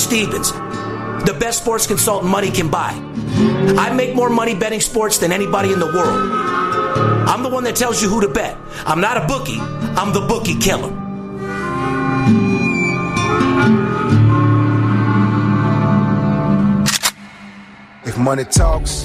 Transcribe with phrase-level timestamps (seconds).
[0.00, 0.52] Stevens,
[1.26, 2.90] the best sports consultant money can buy.
[3.78, 6.32] I make more money betting sports than anybody in the world.
[7.28, 8.56] I'm the one that tells you who to bet.
[8.86, 10.88] I'm not a bookie, I'm the bookie killer.
[18.04, 19.04] If money talks,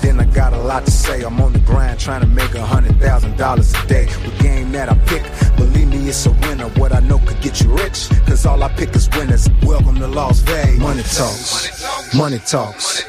[0.00, 1.22] then I got a lot to say.
[1.22, 4.04] I'm on the grind trying to make a hundred thousand dollars a day.
[4.06, 5.22] The game that I pick,
[5.56, 6.68] believe me, it's a winner.
[6.80, 9.48] What I know could get you rich, cause all I pick is winners.
[9.62, 10.78] Welcome to Las Vegas.
[10.78, 13.04] Money talks, money talks.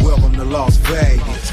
[0.00, 1.52] Welcome to Las Vegas.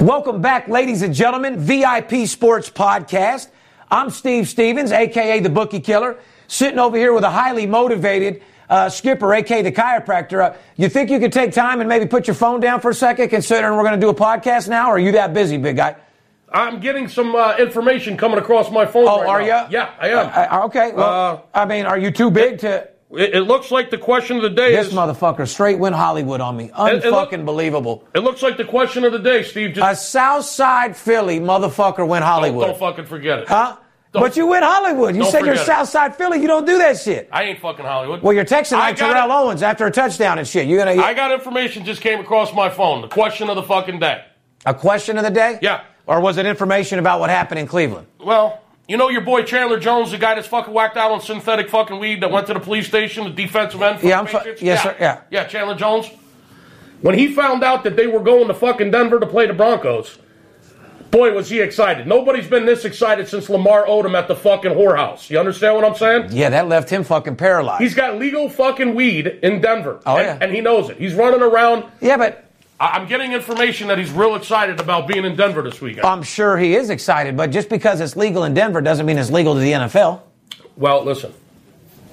[0.00, 1.58] Welcome back, ladies and gentlemen.
[1.58, 3.48] VIP Sports Podcast.
[3.90, 8.88] I'm Steve Stevens, aka the Bookie Killer, sitting over here with a highly motivated uh,
[8.88, 9.60] skipper, A.K.
[9.62, 10.42] the chiropractor.
[10.52, 12.94] Uh, you think you could take time and maybe put your phone down for a
[12.94, 14.88] second, considering we're going to do a podcast now?
[14.88, 15.96] Or are you that busy, big guy?
[16.52, 19.04] I'm getting some uh, information coming across my phone.
[19.06, 19.66] Oh, right are now.
[19.66, 19.72] you?
[19.72, 20.52] Yeah, I am.
[20.62, 20.92] Uh, okay.
[20.92, 22.88] Well, I mean, are you too big to?
[23.12, 24.92] It, it looks like the question of the day This is.
[24.92, 26.66] motherfucker straight went Hollywood on me.
[26.76, 28.04] it look- Unfucking believable.
[28.14, 29.70] It looks like the question of the day, Steve.
[29.70, 32.66] A Just South Side Philly motherfucker went don't, Hollywood.
[32.68, 33.48] don't fucking forget it.
[33.48, 33.76] Huh?
[34.12, 35.14] Don't- but you went Hollywood.
[35.14, 35.66] You said you're forget it.
[35.66, 36.40] South Side Philly.
[36.40, 37.28] You don't do that shit.
[37.30, 38.22] I ain't fucking Hollywood.
[38.22, 39.32] Well, you're texting like Terrell it.
[39.32, 40.66] Owens after a touchdown and shit.
[40.66, 43.02] You're gonna I got information just came across my phone.
[43.02, 44.24] The question of the fucking day.
[44.66, 45.58] a question of the day?
[45.62, 45.82] Yeah.
[46.06, 48.08] Or was it information about what happened in Cleveland?
[48.18, 51.68] Well, you know your boy Chandler Jones, the guy that's fucking whacked out on synthetic
[51.70, 54.40] fucking weed that went to the police station, the defensive end for Yeah, I'm fu-
[54.60, 55.20] yes, sir, yeah.
[55.30, 56.10] Yeah, Chandler Jones.
[57.00, 60.18] When he found out that they were going to fucking Denver to play the Broncos,
[61.10, 62.06] boy, was he excited.
[62.06, 65.28] Nobody's been this excited since Lamar Odom at the fucking whorehouse.
[65.30, 66.28] You understand what I'm saying?
[66.30, 67.82] Yeah, that left him fucking paralyzed.
[67.82, 70.00] He's got legal fucking weed in Denver.
[70.06, 70.38] Oh, and, yeah.
[70.40, 70.96] and he knows it.
[70.98, 71.84] He's running around.
[72.00, 72.44] yeah, but
[72.78, 76.06] I- I'm getting information that he's real excited about being in Denver this weekend.
[76.06, 77.36] I'm sure he is excited.
[77.36, 80.22] But just because it's legal in Denver doesn't mean it's legal to the NFL.
[80.76, 81.34] well, listen.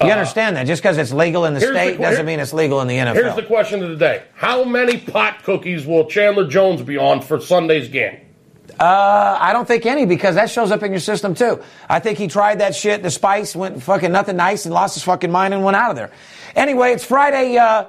[0.00, 0.68] You understand that?
[0.68, 2.80] Just because it's legal in the Uh, here's the state doesn't here- mean it's legal
[2.80, 3.14] in the NFL.
[3.14, 4.22] Here's the question of the day.
[4.36, 8.18] How many pot cookies will Chandler Jones be on for Sunday's game?
[8.78, 11.62] I don't think any because that shows up in your system too.
[11.88, 13.02] I think he tried that shit.
[13.02, 15.96] The spice went fucking nothing nice and lost his fucking mind and went out of
[15.96, 16.10] there.
[16.54, 17.86] Anyway, it's Friday, uh,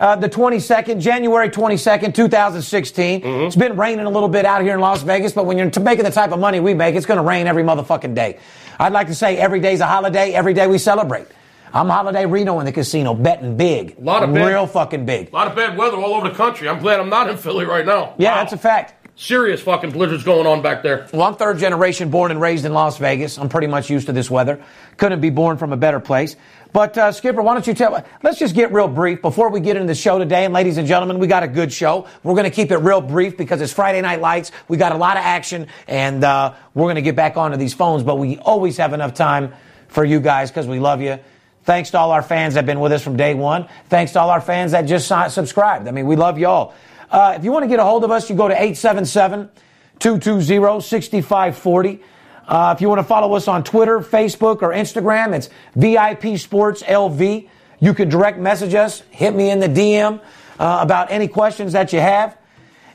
[0.00, 3.20] uh, the 22nd, January 22nd, 2016.
[3.20, 3.42] Mm-hmm.
[3.46, 6.04] It's been raining a little bit out here in Las Vegas, but when you're making
[6.04, 8.38] the type of money we make, it's going to rain every motherfucking day.
[8.80, 11.26] I'd like to say every day's a holiday, every day we celebrate.
[11.74, 13.96] I'm Holiday Reno in the casino, betting big.
[13.98, 14.44] A Lot of big.
[14.44, 15.30] Real fucking big.
[15.30, 16.68] A lot of bad weather all over the country.
[16.68, 18.14] I'm glad I'm not in Philly right now.
[18.18, 18.36] Yeah, Wow.
[18.42, 19.01] that's a fact.
[19.14, 21.06] Serious fucking blizzards going on back there.
[21.12, 23.38] Well, I'm third generation born and raised in Las Vegas.
[23.38, 24.64] I'm pretty much used to this weather.
[24.96, 26.34] Couldn't be born from a better place.
[26.72, 29.76] But, uh, Skipper, why don't you tell, let's just get real brief before we get
[29.76, 30.46] into the show today.
[30.46, 32.08] And ladies and gentlemen, we got a good show.
[32.22, 34.50] We're going to keep it real brief because it's Friday Night Lights.
[34.68, 37.74] We got a lot of action and, uh, we're going to get back onto these
[37.74, 39.52] phones, but we always have enough time
[39.88, 41.18] for you guys because we love you.
[41.64, 43.68] Thanks to all our fans that have been with us from day one.
[43.90, 45.86] Thanks to all our fans that just subscribed.
[45.86, 46.74] I mean, we love y'all.
[47.12, 49.50] Uh, if you want to get a hold of us, you go to 877
[49.98, 52.02] 220 6540.
[52.48, 56.82] Uh, if you want to follow us on Twitter, Facebook, or Instagram, it's VIP Sports
[56.82, 57.48] LV.
[57.80, 60.20] You can direct message us, hit me in the DM
[60.58, 62.38] uh, about any questions that you have.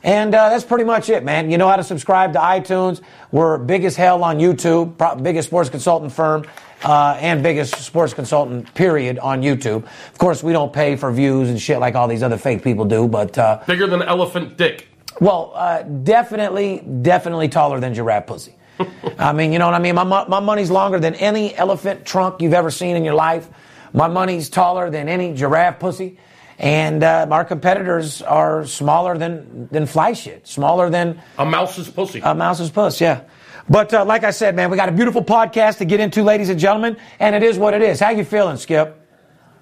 [0.04, 1.52] And uh, that's pretty much it, man.
[1.52, 3.02] You know how to subscribe to iTunes.
[3.32, 6.46] We're big as hell on YouTube, biggest sports consultant firm.
[6.84, 9.84] Uh, and biggest sports consultant, period, on YouTube.
[9.84, 12.86] Of course, we don't pay for views and shit like all these other fake people
[12.86, 13.38] do, but.
[13.38, 14.88] Uh, Bigger than elephant dick.
[15.20, 18.54] well, uh, definitely, definitely taller than giraffe pussy.
[19.18, 19.96] I mean, you know what I mean?
[19.96, 23.50] My, my money's longer than any elephant trunk you've ever seen in your life.
[23.94, 26.20] My money's taller than any giraffe pussy.
[26.60, 32.20] And uh, our competitors are smaller than, than fly shit, smaller than A mouse's pussy.
[32.24, 33.22] a mouse's puss, yeah.
[33.70, 36.50] But uh, like I said, man, we got a beautiful podcast to get into, ladies
[36.50, 38.00] and gentlemen, and it is what it is.
[38.00, 39.04] How you feeling, Skip?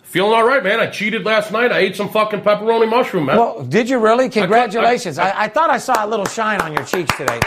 [0.04, 0.80] Feeling all right, man.
[0.80, 1.72] I cheated last night.
[1.72, 3.38] I ate some fucking pepperoni mushroom, man.
[3.38, 4.30] Well, did you really?
[4.30, 5.18] Congratulations.
[5.18, 7.40] I, I, thought I saw a little shine on your cheeks today.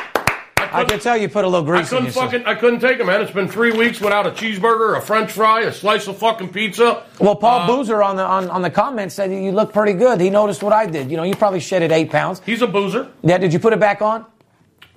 [0.70, 3.06] I can tell you put a little grease in couldn't fucking, I couldn't take it,
[3.06, 3.22] man.
[3.22, 7.04] It's been three weeks without a cheeseburger, a French fry, a slice of fucking pizza.
[7.20, 10.20] Well, Paul Uh, Boozer on the on, on the comments said you look pretty good.
[10.20, 11.10] He noticed what I did.
[11.10, 12.42] You know, you probably shedded eight pounds.
[12.44, 13.08] He's a boozer.
[13.22, 14.26] Yeah, did you put it back on?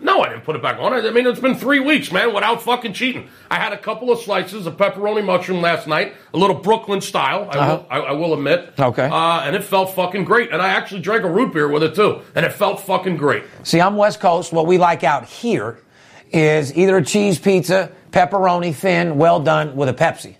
[0.03, 0.93] No, I didn't put it back on.
[0.93, 3.29] I mean, it's been three weeks, man, without fucking cheating.
[3.51, 7.47] I had a couple of slices of pepperoni mushroom last night, a little Brooklyn style.
[7.51, 7.77] I, Uh-huh.
[7.77, 8.73] will, I, I will admit.
[8.79, 9.05] Okay.
[9.05, 10.51] Uh, and it felt fucking great.
[10.51, 13.43] And I actually drank a root beer with it too, and it felt fucking great.
[13.63, 14.51] See, I'm West Coast.
[14.51, 15.79] What we like out here
[16.31, 20.35] is either a cheese pizza, pepperoni thin, well done with a Pepsi.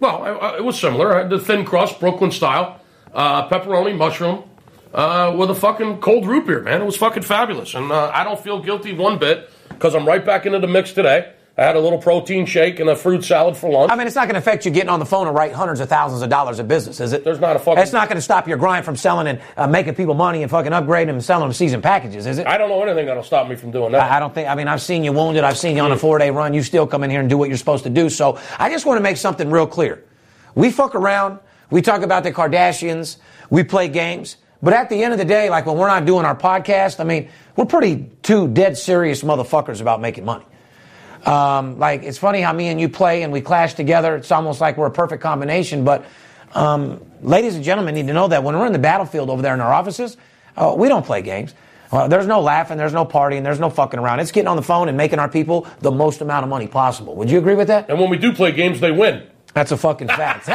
[0.00, 1.14] Well, I, it was similar.
[1.14, 2.80] I had the thin crust, Brooklyn style,
[3.14, 4.42] uh, pepperoni mushroom.
[4.94, 6.80] Uh, with a fucking cold root beer, man.
[6.80, 7.74] It was fucking fabulous.
[7.74, 10.92] And uh, I don't feel guilty one bit because I'm right back into the mix
[10.92, 11.32] today.
[11.58, 13.90] I had a little protein shake and a fruit salad for lunch.
[13.90, 15.80] I mean, it's not going to affect you getting on the phone and write hundreds
[15.80, 17.24] of thousands of dollars of business, is it?
[17.24, 19.66] There's not a fucking- It's not going to stop your grind from selling and uh,
[19.66, 22.46] making people money and fucking upgrading them and selling them season packages, is it?
[22.46, 24.02] I don't know anything that'll stop me from doing that.
[24.02, 24.48] I I don't think.
[24.48, 25.42] I mean, I've seen you wounded.
[25.42, 26.54] I've seen you on a four day run.
[26.54, 28.08] You still come in here and do what you're supposed to do.
[28.08, 30.04] So I just want to make something real clear.
[30.54, 31.40] We fuck around.
[31.70, 33.16] We talk about the Kardashians.
[33.50, 34.36] We play games.
[34.62, 37.04] But at the end of the day, like when we're not doing our podcast, I
[37.04, 40.44] mean, we're pretty two dead serious motherfuckers about making money.
[41.24, 44.16] Um, like it's funny how me and you play and we clash together.
[44.16, 45.84] It's almost like we're a perfect combination.
[45.84, 46.04] But
[46.54, 49.54] um, ladies and gentlemen need to know that when we're in the battlefield over there
[49.54, 50.16] in our offices,
[50.56, 51.54] uh, we don't play games.
[51.90, 54.20] Uh, there's no laughing, there's no partying, there's no fucking around.
[54.20, 57.14] It's getting on the phone and making our people the most amount of money possible.
[57.16, 57.88] Would you agree with that?
[57.88, 59.26] and when we do play games, they win.
[59.54, 60.46] That's a fucking fact.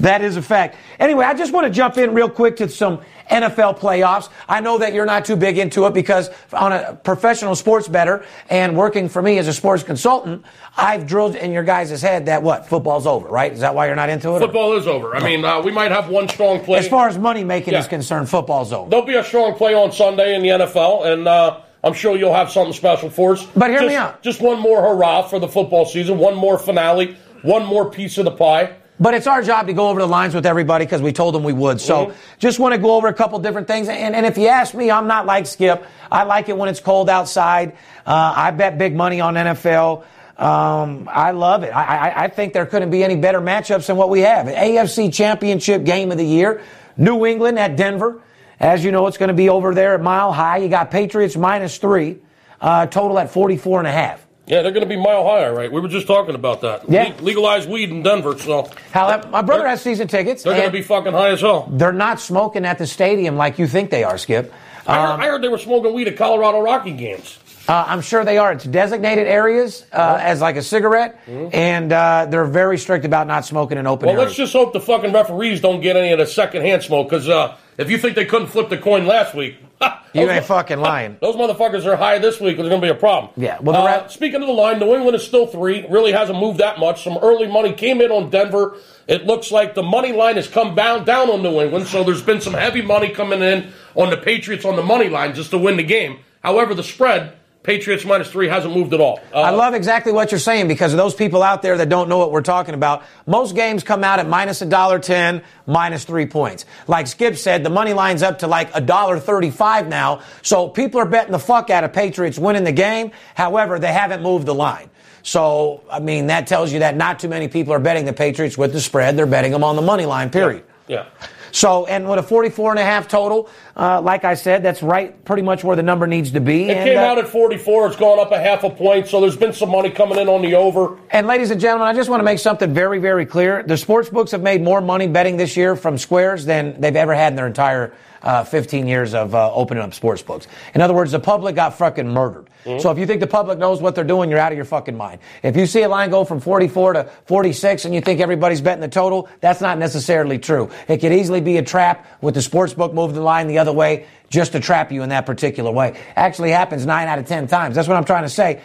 [0.00, 0.76] that is a fact.
[0.98, 3.00] Anyway, I just want to jump in real quick to some
[3.30, 4.28] NFL playoffs.
[4.48, 8.24] I know that you're not too big into it because on a professional sports better
[8.48, 10.44] and working for me as a sports consultant,
[10.76, 12.68] I've drilled in your guys' head that what?
[12.68, 13.52] Football's over, right?
[13.52, 14.40] Is that why you're not into it?
[14.40, 15.16] Football is over.
[15.16, 16.78] I mean, uh, we might have one strong play.
[16.78, 18.88] As far as money making is concerned, football's over.
[18.90, 22.34] There'll be a strong play on Sunday in the NFL, and uh, I'm sure you'll
[22.34, 23.44] have something special for us.
[23.56, 24.22] But hear just, me out.
[24.22, 28.24] Just one more hurrah for the football season, one more finale, one more piece of
[28.24, 28.76] the pie.
[29.00, 31.42] But it's our job to go over the lines with everybody because we told them
[31.42, 31.80] we would.
[31.80, 32.12] So Mhm.
[32.38, 33.88] just want to go over a couple different things.
[33.88, 35.84] And, and if you ask me, I'm not like Skip.
[36.10, 37.72] I like it when it's cold outside.
[38.06, 40.04] Uh, I bet big money on NFL.
[40.38, 41.74] Um, I love it.
[41.74, 44.46] I, I, I think there couldn't be any better matchups than what we have.
[44.46, 46.60] AFC Championship game of the year.
[46.96, 48.20] New England at Denver.
[48.62, 50.58] As you know, it's going to be over there at Mile High.
[50.58, 52.18] You got Patriots minus three,
[52.60, 54.24] uh, total at 44 and a half.
[54.46, 55.70] Yeah, they're going to be mile high, right?
[55.70, 56.88] We were just talking about that.
[56.90, 57.14] Yeah.
[57.18, 60.42] Le- legalize weed in Denver, so However, my brother has season tickets.
[60.42, 61.68] they're going to be fucking high as hell.
[61.70, 64.52] They're not smoking at the stadium like you think they are, Skip.
[64.86, 67.38] I, Um, heard, I heard they were smoking weed at Colorado Rocky games.
[67.68, 68.52] Uh, I'm sure they are.
[68.52, 73.44] It's designated areas uh, as like a cigarette, and uh, they're very strict about not
[73.44, 74.16] smoking in open Mm-hmm.
[74.16, 74.36] Well, areas.
[74.38, 77.56] let's just hope the fucking referees don't get any of the secondhand smoke, because uh,
[77.78, 79.56] if you think they couldn't flip the coin last week,
[80.12, 81.16] you ain't fucking lying.
[81.20, 82.56] Those motherfuckers are high this week.
[82.56, 83.32] There's going to be a problem.
[83.36, 85.86] Yeah, well, the uh, speaking of the line, New England is still three.
[85.88, 87.02] Really hasn't moved that much.
[87.02, 88.76] Some early money came in on Denver.
[89.08, 91.86] It looks like the money line has come down down on New England.
[91.86, 95.34] So there's been some heavy money coming in on the Patriots on the money line
[95.34, 96.20] just to win the game.
[96.42, 99.20] However, the spread Patriots minus three hasn't moved at all.
[99.32, 102.08] Uh, I love exactly what you're saying because of those people out there that don't
[102.08, 103.04] know what we're talking about.
[103.26, 106.64] Most games come out at minus a dollar ten, minus three points.
[106.88, 110.22] Like Skip said, the money line's up to like a dollar thirty-five now.
[110.42, 113.12] So people are betting the fuck out of Patriots winning the game.
[113.36, 114.90] However, they haven't moved the line.
[115.22, 118.58] So, I mean, that tells you that not too many people are betting the Patriots
[118.58, 119.16] with the spread.
[119.16, 120.64] They're betting them on the money line, period.
[120.88, 121.06] yeah.
[121.52, 125.22] So, and with a 44 and a half total, uh, like I said, that's right,
[125.24, 126.64] pretty much where the number needs to be.
[126.64, 127.88] It and, came uh, out at 44.
[127.88, 129.06] It's gone up a half a point.
[129.06, 130.98] So there's been some money coming in on the over.
[131.10, 133.62] And ladies and gentlemen, I just want to make something very, very clear.
[133.62, 137.14] The sports books have made more money betting this year from squares than they've ever
[137.14, 137.92] had in their entire
[138.22, 140.46] uh, 15 years of uh, opening up sports books.
[140.74, 142.48] In other words, the public got fucking murdered.
[142.78, 144.96] So if you think the public knows what they're doing, you're out of your fucking
[144.96, 145.20] mind.
[145.42, 148.80] If you see a line go from 44 to 46 and you think everybody's betting
[148.80, 150.70] the total, that's not necessarily true.
[150.86, 153.72] It could easily be a trap with the sports book moving the line the other
[153.72, 155.98] way just to trap you in that particular way.
[156.14, 157.74] Actually happens nine out of 10 times.
[157.74, 158.62] That's what I'm trying to say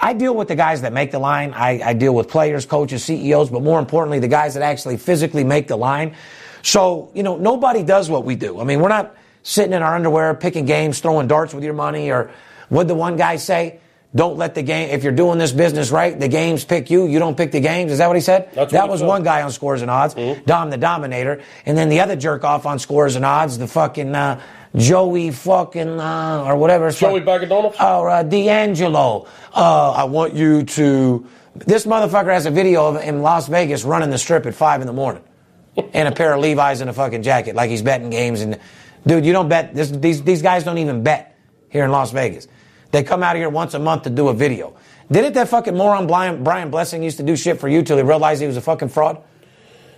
[0.00, 1.52] I deal with the guys that make the line.
[1.52, 5.44] I, I deal with players, coaches, CEOs, but more importantly, the guys that actually physically
[5.44, 6.14] make the line.
[6.62, 8.60] So, you know, nobody does what we do.
[8.60, 12.10] I mean, we're not sitting in our underwear, picking games, throwing darts with your money,
[12.10, 12.30] or
[12.68, 13.80] what the one guy say?
[14.14, 17.18] Don't let the game, if you're doing this business right, the games pick you, you
[17.18, 17.92] don't pick the games.
[17.92, 18.50] Is that what he said?
[18.52, 20.14] That's that was one guy on scores and odds,
[20.44, 21.40] Dom the Dominator.
[21.64, 24.40] And then the other jerk off on scores and odds, the fucking, uh,
[24.76, 26.88] Joey fucking, uh, or whatever.
[26.88, 27.80] it's Joey Bagadonov?
[27.80, 29.26] Or uh, D'Angelo.
[29.54, 31.26] Uh, I want you to.
[31.54, 34.80] This motherfucker has a video of him in Las Vegas running the strip at five
[34.80, 35.22] in the morning,
[35.76, 38.40] in a pair of Levi's and a fucking jacket, like he's betting games.
[38.40, 38.58] And
[39.06, 39.74] dude, you don't bet.
[39.74, 41.36] This, these these guys don't even bet
[41.68, 42.48] here in Las Vegas.
[42.90, 44.74] They come out here once a month to do a video.
[45.10, 48.02] Didn't that fucking moron Brian, Brian Blessing used to do shit for you till he
[48.02, 49.22] realized he was a fucking fraud?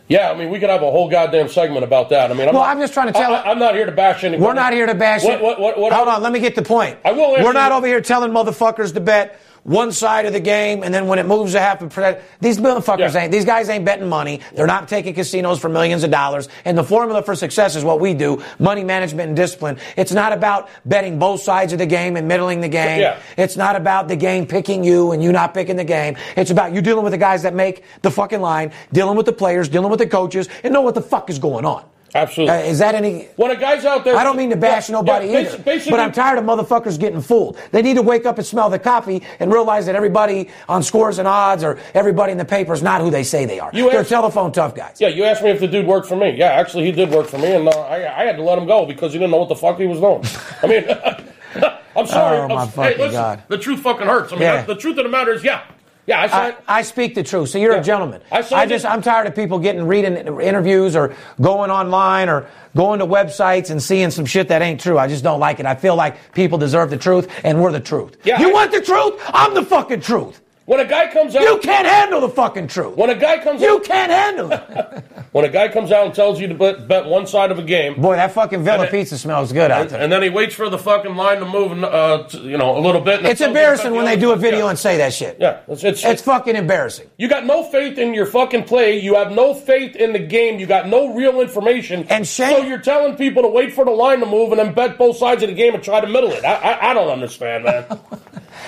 [0.06, 2.30] Yeah, I mean, we could have a whole goddamn segment about that.
[2.30, 3.92] I mean, I'm Well, not, I'm just trying to tell- I, am not here to
[3.92, 4.44] bash anybody.
[4.46, 5.40] We're not here to bash what.
[5.40, 6.98] What, what, what, Hold on, let me get the point.
[7.04, 10.40] I will answer We're not over here telling motherfuckers to bet one side of the
[10.40, 13.22] game, and then when it moves a half a percent, these motherfuckers Yeah.
[13.22, 13.32] ain't.
[13.32, 14.40] These guys ain't betting money.
[14.54, 16.48] They're not taking casinos for millions of dollars.
[16.64, 19.78] And the formula for success is what we do: money management and discipline.
[19.96, 23.00] It's not about betting both sides of the game and middling the game.
[23.00, 23.16] Yeah.
[23.36, 26.16] It's not about the game picking you and you not picking the game.
[26.36, 29.32] It's about you dealing with the guys that make the fucking line, dealing with the
[29.32, 31.84] players, dealing with the coaches, and know what the fuck is going on.
[32.14, 32.54] Absolutely.
[32.56, 33.24] Uh, is that any?
[33.36, 35.90] when a guy's out there, I don't mean to bash Yeah, nobody yeah, either, Basically,
[35.90, 37.58] but I'm tired of motherfuckers getting fooled.
[37.72, 41.18] They need to wake up and smell the coffee and realize that everybody on scores
[41.18, 43.70] and odds or everybody in the paper is not who they say they are.
[43.74, 44.98] You They're asked- telephone tough guys.
[45.00, 46.36] Yeah, you asked me if the dude worked for me.
[46.36, 48.66] Yeah, actually, he did work for me, and uh, I, I had to let him
[48.66, 50.22] go because he didn't know what the fuck he was doing.
[50.62, 50.84] I mean,
[51.96, 52.38] I'm sorry.
[52.38, 53.42] Oh, I'm- my hey, fucking listen, God.
[53.48, 54.32] The truth fucking hurts.
[54.32, 54.62] I mean, Yeah.
[54.62, 55.62] the truth of the matter is, yeah,
[56.06, 56.56] yeah, I I.
[56.78, 57.48] I speak the truth.
[57.50, 57.80] So you're Yeah.
[57.80, 58.20] a gentleman.
[58.30, 58.84] I I, just.
[58.84, 62.46] I'm tired of people getting reading interviews or going online or
[62.76, 64.98] going to websites and seeing some shit that ain't true.
[64.98, 65.66] I just don't like it.
[65.66, 68.16] I feel like people deserve the truth and we're the truth.
[68.24, 69.14] Yeah, you I- want the truth?
[69.28, 70.40] I'm the fucking truth.
[70.66, 72.96] When a guy comes out, You can't handle the fucking truth.
[72.96, 75.04] when a guy comes out You out, can't handle it.
[75.32, 77.62] when a guy comes out and tells you to bet, bet one side of a
[77.62, 80.00] game, Boy, that fucking Villa And pizza smells good out there.
[80.00, 82.80] and then he waits for the fucking line to move, uh, to, you know, a
[82.80, 83.18] little bit.
[83.18, 84.70] and It's tells you to bet embarrassing when they do a video Yeah.
[84.70, 85.36] and say that shit.
[85.40, 87.10] Yeah, it's, it's, It's fucking embarrassing.
[87.18, 88.98] You got no faith in your fucking play.
[89.00, 90.58] You have no faith in the game.
[90.58, 92.06] You got no real information.
[92.08, 94.72] And Shane- so you're telling people to wait for the line to move and then
[94.72, 96.44] bet both sides of the game and try to middle it.
[96.44, 97.84] I, I, I don't understand, man.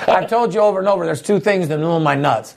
[0.07, 2.55] I've told you over and over, there's two things in the middle of my nuts.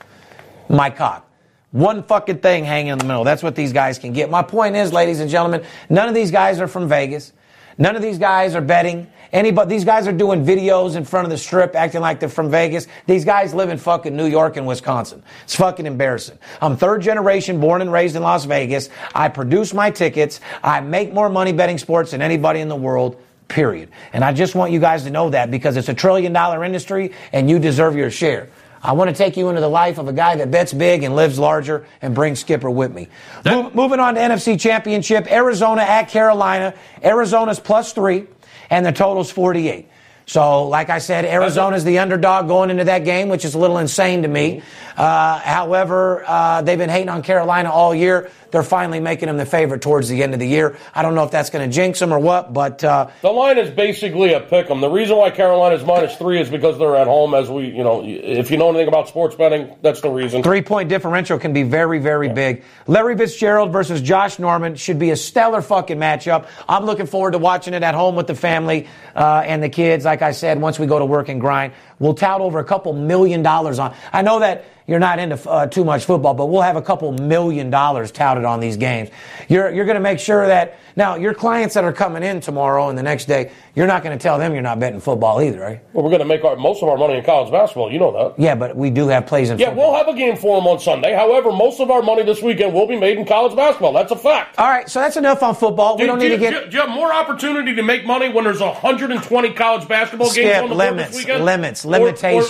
[0.70, 1.30] My cock.
[1.72, 3.24] One fucking thing hanging in the middle.
[3.24, 4.30] That's what these guys can get.
[4.30, 7.32] My point is, ladies and gentlemen, none of these guys are from Vegas.
[7.78, 9.08] None of these guys are betting.
[9.32, 12.50] Anybody, these guys are doing videos in front of the strip acting like they're from
[12.50, 12.88] Vegas.
[13.06, 15.24] These guys live in fucking New York and Wisconsin.
[15.44, 16.40] It's fucking embarrassing.
[16.62, 18.90] I'm third generation, born and raised in Las Vegas.
[19.14, 20.42] I produce my tickets.
[20.64, 23.22] I make more money betting sports than anybody in the world.
[23.50, 23.90] Period.
[24.14, 27.14] And I just want you guys to know that because it's a trillion dollar industry
[27.34, 28.50] and you deserve your share.
[28.82, 31.16] I want to take you into the life of a guy that bets big and
[31.16, 33.10] lives larger and bring Skipper with me.
[33.44, 36.74] Mo- moving on to NFC Championship, Arizona at Carolina.
[37.04, 38.28] Arizona's plus three,
[38.70, 39.90] and the total's 48.
[40.28, 43.80] So, like I said, Arizona's the underdog going into that game, which is a little
[43.80, 44.62] insane to me.
[44.96, 48.30] Uh, however, uh, they've been hating on Carolina all year.
[48.52, 50.78] They're finally making them the favorite towards the end of the year.
[50.94, 53.58] I don't know if that's going to jinx them or what, but uh, the line
[53.58, 54.82] is basically a pick 'em.
[54.82, 57.34] The reason why Carolina's minus three is because they're at home.
[57.34, 60.44] As we, you know, if you know anything about sports betting, that's the reason.
[60.44, 62.64] Three point differential can be very, very big.
[62.88, 66.48] Larry Fitzgerald versus Josh Norman should be a stellar fucking matchup.
[66.68, 70.06] I'm looking forward to watching it at home with the family uh, and the kids.
[70.06, 72.94] Like I said, once we go to work and grind, we'll tout over a couple
[72.94, 73.94] million dollars on.
[74.12, 77.12] I know that you're not into uh, too much football, but we'll have a couple
[77.12, 79.10] million dollars touted on these games.
[79.48, 82.90] You're, you're going to make sure that now your clients that are coming in tomorrow
[82.90, 85.60] and the next day, you're not going to tell them you're not betting football either,
[85.60, 85.82] right?
[85.94, 87.92] Well, we're going to make our, most of our money in college basketball.
[87.92, 88.42] You know that.
[88.42, 89.62] Yeah, but we do have plays in football.
[89.62, 89.92] Yeah, football.
[89.94, 91.14] we'll have a game for them on Sunday.
[91.14, 93.94] However, most of our money this weekend will be made in college basketball.
[93.94, 94.58] That's a fact.
[94.60, 95.96] All right, so that's enough on football.
[95.96, 96.50] We Do- don't do need to get.
[96.52, 100.34] Do you, do you have more opportunity to make money when there's 120 college basketball
[100.34, 101.46] games on the limits, this weekend?
[101.46, 101.92] limits, Or-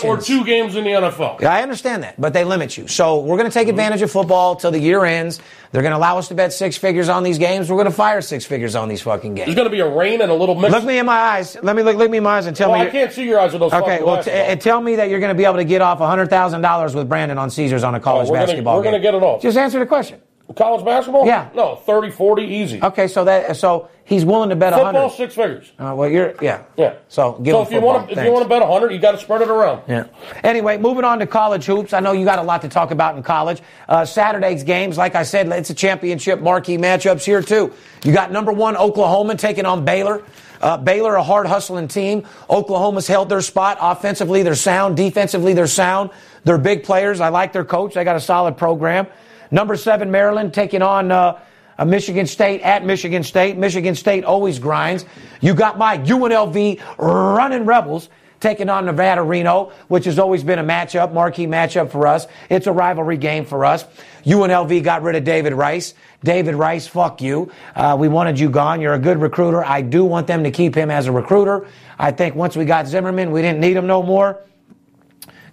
[0.10, 1.42] or- Or, two games in the NFL.
[1.42, 2.88] Yeah, I understand that, but they limit you.
[2.88, 3.70] So we're going to take Mm-hmm.
[3.72, 5.40] advantage of football till the year ends.
[5.72, 7.70] They're going to allow us to bet six figures on these games.
[7.70, 9.48] We're going to fire six figures on these fucking games.
[9.48, 10.72] There's going to be a rain and a little mix.
[10.72, 11.58] Look me in my eyes.
[11.62, 12.88] Let me look, look me in my eyes and tell well, me.
[12.88, 15.20] I can't see your eyes with those Okay, well, t- and tell me that you're
[15.20, 17.96] going to be able to get off hundred thousand dollars with Brandon on Caesars on
[17.96, 18.94] a college oh, gonna- basketball we're game.
[18.94, 19.42] gonna get it off.
[19.42, 20.22] Just answer the question.
[20.56, 21.26] College basketball?
[21.28, 21.50] Yeah.
[21.54, 22.82] No, 30, 40, easy.
[22.82, 25.16] Okay, so that so he's willing to bet a Football, hundred.
[25.16, 25.72] six figures.
[25.78, 26.64] Uh, well, you're yeah.
[26.76, 26.96] Yeah.
[27.08, 27.94] So give so him if you football.
[27.94, 29.84] want to, if you want to bet 100, you got to spread it around.
[29.88, 30.06] Yeah.
[30.44, 31.94] Anyway, moving on to college hoops.
[31.94, 33.62] I know you got a lot to talk about in college.
[33.88, 37.72] Uh, Saturday's games, like I said, it's a championship marquee matchups here too.
[38.04, 40.24] You got number one Oklahoma taking on Baylor.
[40.62, 42.26] Uh, Baylor, a hard hustling team.
[42.50, 43.78] Oklahoma's held their spot.
[43.80, 44.98] Offensively, they're sound.
[44.98, 46.10] Defensively, they're sound.
[46.44, 47.22] They're big players.
[47.22, 47.94] I like their coach.
[47.94, 49.08] They got a solid program.
[49.52, 51.12] Number seven Maryland taking on.
[51.12, 51.40] Uh,
[51.78, 53.58] uh, Michigan State at Michigan State.
[53.58, 55.06] Michigan State always grinds.
[55.40, 60.64] You got my UNLV running Rebels taking on Nevada Reno, which has always been a
[60.64, 62.28] matchup, marquee matchup for us.
[62.50, 63.86] It's a rivalry game for us.
[64.24, 65.94] UNLV got rid of David Rice.
[66.24, 67.52] David Rice, fuck you.
[67.76, 68.82] Uh, we wanted you gone.
[68.82, 69.64] You're a good recruiter.
[69.64, 71.68] I do want them to keep him as a recruiter.
[71.98, 74.42] I think once we got Zimmerman, we didn't need him no more.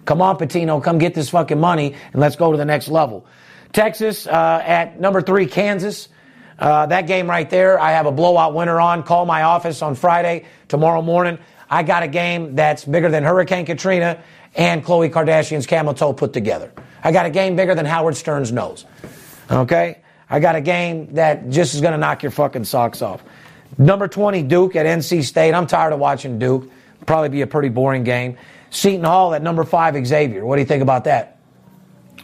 [0.05, 3.25] Come on, Pitino, come get this fucking money and let's go to the next level.
[3.73, 6.09] Texas uh, at number three, Kansas.
[6.59, 9.03] Uh, that game right there, I have a blowout winner on.
[9.03, 11.37] Call my office on Friday, tomorrow morning.
[11.69, 14.21] I got a game that's bigger than Hurricane Katrina
[14.55, 16.71] and Khloe Kardashian's camel toe put together.
[17.03, 18.85] I got a game bigger than Howard Stern's nose.
[19.51, 19.99] Okay?
[20.29, 23.23] I got a game that just is going to knock your fucking socks off.
[23.77, 25.53] Number 20, Duke at NC State.
[25.53, 26.69] I'm tired of watching Duke.
[27.05, 28.37] Probably be a pretty boring game.
[28.69, 30.45] Seton Hall at number five, Xavier.
[30.45, 31.36] What do you think about that?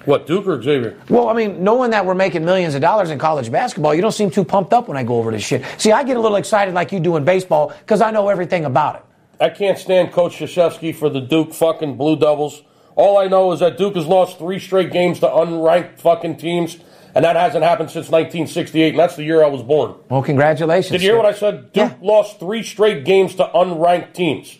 [0.06, 1.00] What, Duke or Xavier?
[1.10, 4.12] Well, I mean, knowing that we're making millions of dollars in college basketball, you don't
[4.12, 5.64] seem too pumped up when I go over this shit.
[5.78, 8.66] See, I get a little excited like you do in baseball because I know everything
[8.66, 9.02] about it.
[9.40, 12.64] I can't stand Coach Krzyzewski for the Duke fucking Blue Devils.
[12.96, 16.78] All I know is that Duke has lost three straight games to unranked fucking teams,
[17.16, 19.96] and that hasn't happened since 1968, and that's the year I was born.
[20.10, 20.92] Well, congratulations.
[20.92, 21.74] Did you hear what I said?
[21.74, 21.94] Duke Yeah.
[22.02, 24.60] lost three straight games to unranked teams.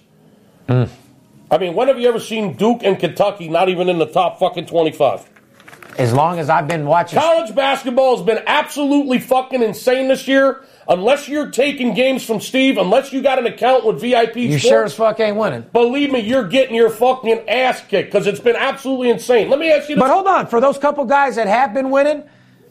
[0.68, 0.90] Mm.
[1.52, 4.40] I mean, when have you ever seen Duke and Kentucky not even in the top
[4.40, 5.30] fucking 25?
[5.98, 7.20] As long as I've been watching.
[7.20, 10.62] College basketball has been absolutely fucking insane this year.
[10.88, 14.64] Unless you're taking games from Steve, unless you got an account with VIP You Sports,
[14.68, 15.62] sure as fuck ain't winning.
[15.72, 19.50] believe me, you're getting your fucking ass kicked because it's been absolutely insane.
[19.50, 20.02] Let me ask you this.
[20.04, 22.24] But hold on, for those couple guys that have been winning,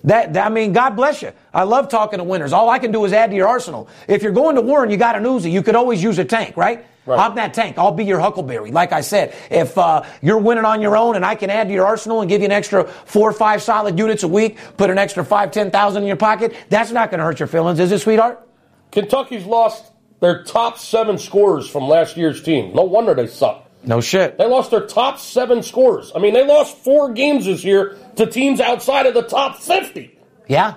[0.05, 1.33] that, that- I mean, God bless you.
[1.55, 2.53] I love talking to winners.
[2.53, 3.89] All I can do is add to your arsenal.
[4.09, 6.25] If you're going to war and you got an Uzi, you could always use a
[6.25, 6.85] tank, right?
[7.05, 7.19] Right.
[7.19, 7.79] I'm that tank.
[7.79, 8.71] I'll be your Huckleberry.
[8.71, 11.75] Like I said, if uh, you're winning on your own and I can add to
[11.75, 14.89] your arsenal and give you an extra four or five solid units a week, put
[14.89, 17.81] an extra five, ten thousand in your pocket, that's not going to hurt your feelings,
[17.81, 18.47] is it, sweetheart?
[18.93, 19.91] Kentucky's lost
[20.21, 22.73] their top seven scorers from last year's team.
[22.75, 23.69] No wonder they suck.
[23.85, 24.39] No shit.
[24.39, 26.13] They lost their top seven scorers.
[26.15, 30.17] I mean, they lost four games this year to teams outside of the top 50.
[30.47, 30.75] Yeah.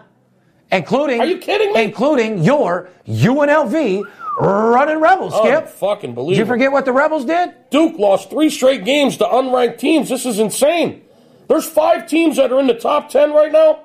[0.71, 1.21] Including.
[1.21, 1.83] Are you kidding me?
[1.83, 4.03] Including your UNLV
[4.39, 5.69] running Rebels, oh, Skip.
[5.69, 6.35] fucking believe.
[6.35, 7.53] Did you forget what the Rebels did?
[7.69, 10.09] Duke lost three straight games to unranked teams.
[10.09, 11.03] This is insane.
[11.47, 13.81] There's five teams that are in the top 10 right now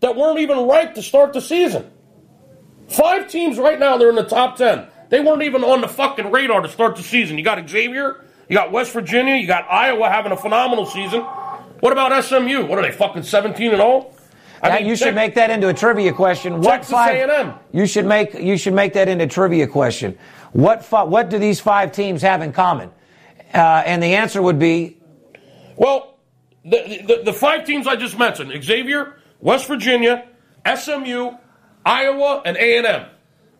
[0.00, 1.90] that weren't even ranked to start the season.
[2.88, 4.86] Five teams right now, they're in the top 10.
[5.10, 7.38] They weren't even on the fucking radar to start the season.
[7.38, 11.20] You got Xavier, you got West Virginia, you got Iowa having a phenomenal season.
[11.20, 12.64] What about SMU?
[12.66, 14.11] What are they, fucking 17 and 0?
[14.62, 16.60] I Now, mean, you should make that into a trivia question.
[16.60, 17.28] What Texas five?
[17.28, 17.54] A&M.
[17.72, 20.16] You should make you should make that into a trivia question.
[20.52, 22.90] What fi- what do these five teams have in common?
[23.52, 24.98] Uh, and the answer would be
[25.76, 26.14] Well,
[26.64, 30.26] the, the, the five teams I just mentioned, Xavier, West Virginia,
[30.76, 31.32] SMU,
[31.84, 33.06] Iowa, and A&M.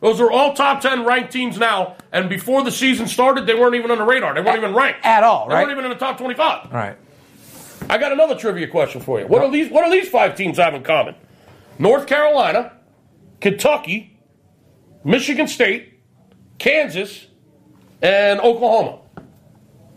[0.00, 3.74] Those are all top 10 ranked teams now, and before the season started, they weren't
[3.74, 4.34] even on the radar.
[4.34, 5.04] They weren't even ranked.
[5.04, 6.66] at all, They weren't even in the top 25.
[6.66, 6.96] all right.
[7.88, 9.26] I got another trivia question for you.
[9.26, 11.14] What, are these, what do these five teams have in common?
[11.78, 12.72] North Carolina,
[13.40, 14.18] Kentucky,
[15.04, 16.00] Michigan State,
[16.58, 17.26] Kansas,
[18.00, 18.98] and Oklahoma.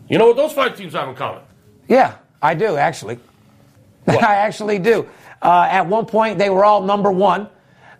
[0.10, 1.42] You know what those five teams have in common?
[1.88, 3.20] Yeah, I do actually.
[4.06, 4.24] What?
[4.24, 5.10] I actually do.
[5.42, 7.50] Uh, at one point, they were all number one.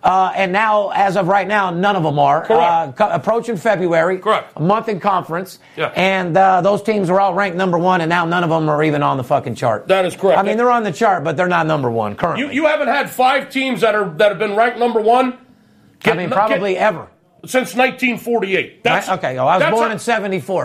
[0.06, 2.46] Uh, and now, as of right now, none of them are.
[2.46, 2.62] Correct.
[2.62, 4.20] Uh, co- approaching February.
[4.20, 4.54] Correct.
[4.56, 5.58] A month in conference.
[5.76, 5.88] Yeah.
[5.96, 8.84] And uh, those teams were all ranked number one, and now none of them are
[8.84, 9.88] even on the fucking chart.
[9.88, 10.38] That is correct.
[10.38, 12.46] I mean, they're on the chart, but they're not number one currently.
[12.46, 15.40] You you haven't had five teams that are that have been ranked number one.
[16.06, 17.08] I mean, probably get- ever.
[17.48, 18.84] since 1948.
[18.84, 19.18] That's Right?
[19.18, 20.65] Okay, oh, I was born a- in 74.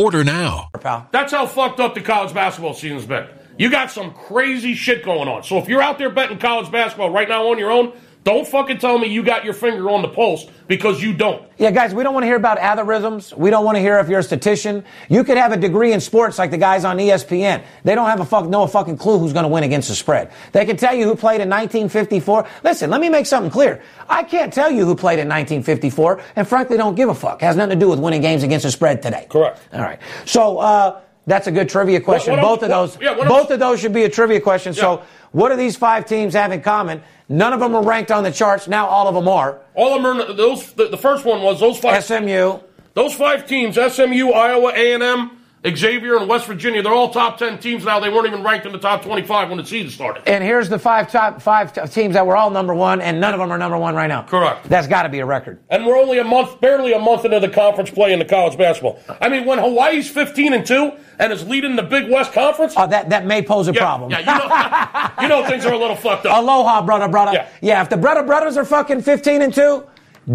[0.00, 0.70] Order now.
[1.12, 3.26] That's how fucked up the college basketball season's been.
[3.58, 5.42] You got some crazy shit going on.
[5.42, 8.76] So if you're out there betting college basketball right now on your own, don't fucking
[8.78, 11.42] tell me you got your finger on the pulse because you don't.
[11.56, 13.34] Yeah, guys, we don't want to hear about algorithms.
[13.36, 14.84] We don't want to hear if you're a statistician.
[15.08, 17.64] You could have a degree in sports like the guys on ESPN.
[17.82, 20.32] They don't have a fuck, no fucking clue who's going to win against the spread.
[20.52, 22.46] They can tell you who played in 1954.
[22.62, 23.82] Listen, let me make something clear.
[24.08, 27.40] I can't tell you who played in 1954, and frankly, don't give a fuck.
[27.40, 29.26] Has nothing to do with winning games against the spread today.
[29.30, 29.60] Correct.
[29.72, 29.98] All right.
[30.26, 32.32] So uh, that's a good trivia question.
[32.34, 34.40] what both else- of those, what- yeah, what both of those should be a trivia
[34.40, 34.74] question.
[34.74, 35.04] So, Yeah.
[35.32, 37.02] What do these five teams have in common?
[37.28, 38.66] None of them are ranked on the charts.
[38.66, 39.60] Now all of them are.
[39.74, 40.72] All of them are those.
[40.72, 42.04] The, the first one was those five.
[42.04, 42.58] SMU.
[42.94, 46.82] Those five teams: SMU, Iowa, A and M, Xavier, and West Virginia.
[46.82, 48.00] They're all top ten teams now.
[48.00, 50.22] They weren't even ranked in the top twenty-five when the season started.
[50.26, 53.34] And here's the five top five t- teams that were all number one, and none
[53.34, 54.22] of them are number one right now.
[54.22, 54.68] Correct.
[54.70, 55.58] That's got to be a record.
[55.68, 58.56] And we're only a month, barely a month into the conference play in the college
[58.56, 58.98] basketball.
[59.20, 62.86] I mean, when Hawaii's fifteen and two and is leading the Big West Conference, Uh,
[62.86, 64.10] that that may pose a yeah, problem.
[64.10, 66.38] yeah, you know, you know things are a little fucked up.
[66.42, 67.32] Aloha, brother, brother.
[67.34, 67.48] Yeah.
[67.60, 67.82] Yeah.
[67.82, 69.84] if the brother brothers are fucking 15 and 2,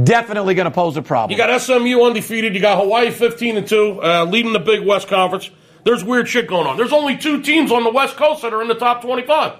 [0.04, 1.32] definitely going to pose a problem.
[1.32, 2.56] You got SMU undefeated.
[2.56, 5.50] You got Hawaii 15 and 2, uh, leading the Big West Conference.
[5.84, 6.78] There's weird shit going on.
[6.78, 9.54] There's only two teams on the West Coast that are in the top 25.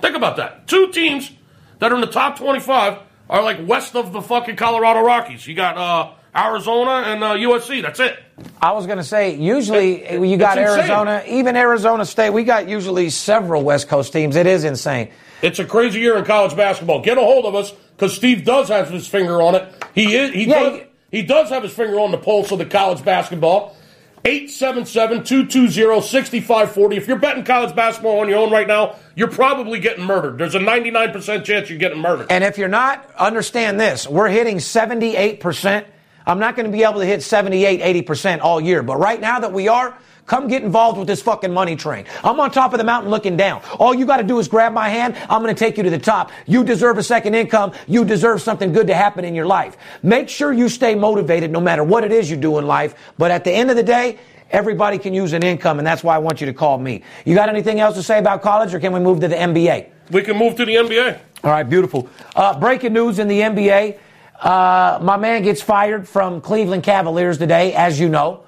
[0.00, 0.66] Think about that.
[0.66, 1.30] Two teams
[1.78, 2.98] that are in the top 25
[3.30, 5.46] are like west of the fucking Colorado Rockies.
[5.46, 7.82] You got uh, Arizona and uh, USC.
[7.82, 8.18] That's it.
[8.60, 10.78] I was going to say, usually It- you got insane.
[10.78, 12.30] Arizona, even Arizona State.
[12.30, 14.36] We got usually several West Coast teams.
[14.36, 15.10] It is insane.
[15.42, 17.02] It's a crazy year in college basketball.
[17.02, 19.64] Get a hold of us because Steve does have his finger on it.
[19.94, 20.32] He is.
[20.32, 20.78] He Yeah, does.
[20.78, 20.84] he-
[21.18, 23.76] He does have his finger on the pulse of the college basketball.
[24.24, 26.96] 877-220-6540.
[26.96, 30.38] If you're betting college basketball on your own right now, you're probably getting murdered.
[30.38, 32.26] There's a 99% chance you're getting murdered.
[32.30, 34.08] And if you're not, understand this.
[34.08, 35.84] We're hitting 78%.
[36.26, 38.82] I'm not going to be able to hit 78, 80% all year.
[38.82, 42.06] But right now that we are, come get involved with this fucking money train.
[42.22, 43.62] I'm on top of the mountain looking down.
[43.78, 45.16] All you got to do is grab my hand.
[45.28, 46.32] I'm going to take you to the top.
[46.46, 47.72] You deserve a second income.
[47.86, 49.76] You deserve something good to happen in your life.
[50.02, 52.94] Make sure you stay motivated no matter what it is you do in life.
[53.18, 54.18] But at the end of the day,
[54.50, 57.02] everybody can use an income, and that's why I want you to call me.
[57.26, 59.90] You got anything else to say about college, or can we move to the NBA?
[60.10, 61.18] we can move to the NBA.
[61.42, 62.08] All right, beautiful.
[62.34, 63.98] Uh, breaking news in the NBA.
[64.40, 68.44] Uh, my man gets fired from Cleveland Cavaliers today, as you know.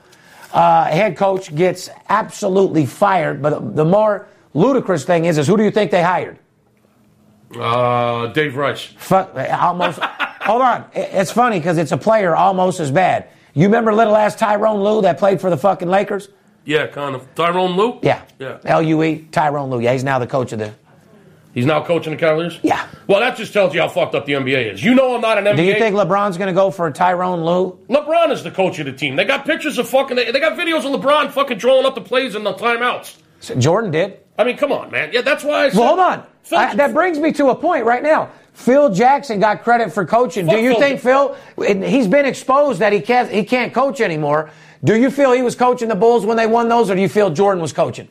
[0.53, 3.43] Uh, head coach gets absolutely fired.
[3.43, 6.39] But the more ludicrous thing is, is who do you think they hired?
[7.55, 8.85] Uh, Dave Rice.
[8.99, 10.01] Fuck, almost.
[10.41, 10.87] hold on.
[10.95, 13.29] It's funny because it's a player almost as bad.
[13.55, 16.29] You remember little ass Tyronn Lue that played for the fucking Lakers?
[16.65, 17.35] Yeah, kind of.
[17.35, 17.99] Tyronn Lue?
[18.03, 18.23] Yeah.
[18.39, 18.59] Yeah.
[18.65, 19.81] L U E, Tyronn Lue.
[19.81, 20.75] Yeah, he's now the coach of the.
[21.57, 22.61] He's now coaching the Cavaliers?
[22.63, 22.87] Yeah.
[23.07, 24.85] Well, that just tells you how fucked up the NBA is.
[24.85, 25.57] You know I'm not an NBA.
[25.57, 27.79] Do you think LeBron's going to go for a Tyronn Lue?
[27.89, 29.17] LeBron is the coach of the team.
[29.17, 30.17] They got pictures of fucking.
[30.17, 33.17] They, got videos of LeBron fucking drawing up the plays and the timeouts.
[33.59, 34.19] Jordan did.
[34.39, 35.15] I mean, come on, man.
[35.15, 35.79] Yeah, that's why I said.
[35.79, 36.27] Well, hold on.
[36.43, 38.29] Phil- I- that brings me to a point right now.
[38.53, 40.47] Phil Jackson got credit for coaching.
[40.47, 41.37] Do you Phil think Phil?
[41.67, 44.51] and He's been exposed that he can't he can't coach anymore.
[44.85, 47.09] Do you feel he was coaching the Bulls when they won those, or do you
[47.09, 48.09] feel Jordan was coaching?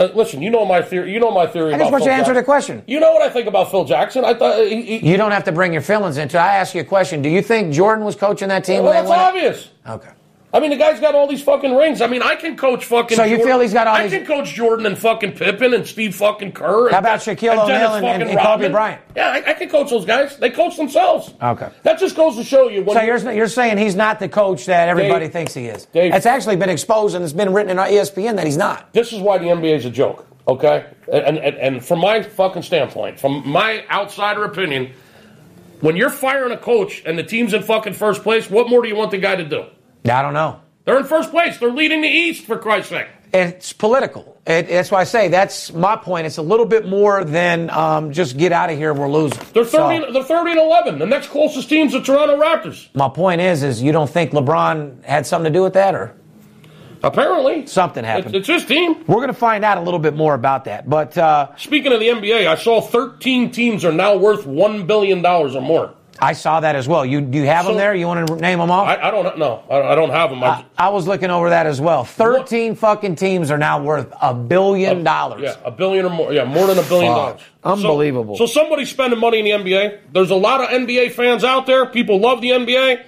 [0.00, 1.12] Uh, listen, you know my theory.
[1.12, 1.72] You know my theory.
[1.72, 2.82] I about just want you to answer the question.
[2.86, 4.24] You know what I think about Phil Jackson?
[4.24, 4.98] I thought he.
[4.98, 6.36] he You don't have to bring your feelings into.
[6.36, 6.40] it.
[6.40, 7.20] I ask you a question.
[7.20, 9.38] Do you think Jordan was coaching that team well, when that's it?
[9.38, 9.70] obvious.
[9.86, 10.10] Okay.
[10.50, 12.00] I mean, the guy's got all these fucking rings.
[12.00, 13.16] I mean, I can coach fucking.
[13.18, 13.46] So you Jordan.
[13.46, 16.52] feel he's got all I these- can coach Jordan and fucking Pippen and Steve fucking
[16.52, 16.86] Kerr.
[16.86, 19.02] And, How about Shaquille and O'Neal and- and- and Kobe Bryant?
[19.14, 20.38] Yeah, I, I can coach those guys.
[20.38, 21.34] They coach themselves.
[21.42, 21.68] Okay.
[21.82, 22.82] That just goes to show you.
[22.90, 25.84] So you- you're you're saying he's not the coach that everybody Dave- thinks he is.
[25.86, 28.90] Dave- it's actually been exposed and it's been written in our ESPN that he's not.
[28.94, 30.86] this is why the NBA is a joke, okay?
[31.12, 34.92] And, and, and from my fucking standpoint, from my outsider opinion,
[35.80, 38.88] when you're firing a coach and the team's in fucking first place, what more do
[38.88, 39.64] you want the guy to do?
[40.10, 40.60] I don't know.
[40.84, 41.58] They're in first place.
[41.58, 43.08] They're leading the East, for Christ's sake.
[43.32, 44.36] it's political.
[44.46, 46.26] It, that's why I say that's my point.
[46.26, 48.94] It's a little bit more than um, just get out of here.
[48.94, 49.38] We're losing.
[49.52, 50.98] They're 30, So, and, they're 30 and 11.
[50.98, 52.88] The next closest team's the Toronto Raptors.
[52.94, 56.14] my point is, is you don't think LeBron had something to do with that, or
[57.02, 57.66] Apparently.
[57.66, 58.34] Something happened.
[58.34, 59.04] It's, his team.
[59.06, 60.88] we're going to find out a little bit more about that.
[60.88, 65.24] But uh, Speaking of the NBA, I saw 13 teams are now worth $1 billion
[65.24, 65.94] or more.
[66.20, 67.06] I saw that as well.
[67.06, 67.94] You do you have them there?
[67.94, 68.88] You want to name them off?
[68.88, 69.62] I, I don't know.
[69.70, 70.42] I, I don't have them.
[70.42, 72.04] I, I, was looking over that as well.
[72.04, 75.42] Thirteen fucking teams are now worth a billion dollars.
[75.42, 76.32] Yeah, a billion or more.
[76.32, 77.38] Yeah, more than a billion Fuck.
[77.38, 77.40] dollars.
[77.64, 78.36] Unbelievable.
[78.36, 80.00] So, so somebody's spending money in the NBA.
[80.12, 81.86] There's a lot of NBA fans out there.
[81.86, 83.04] People love the NBA.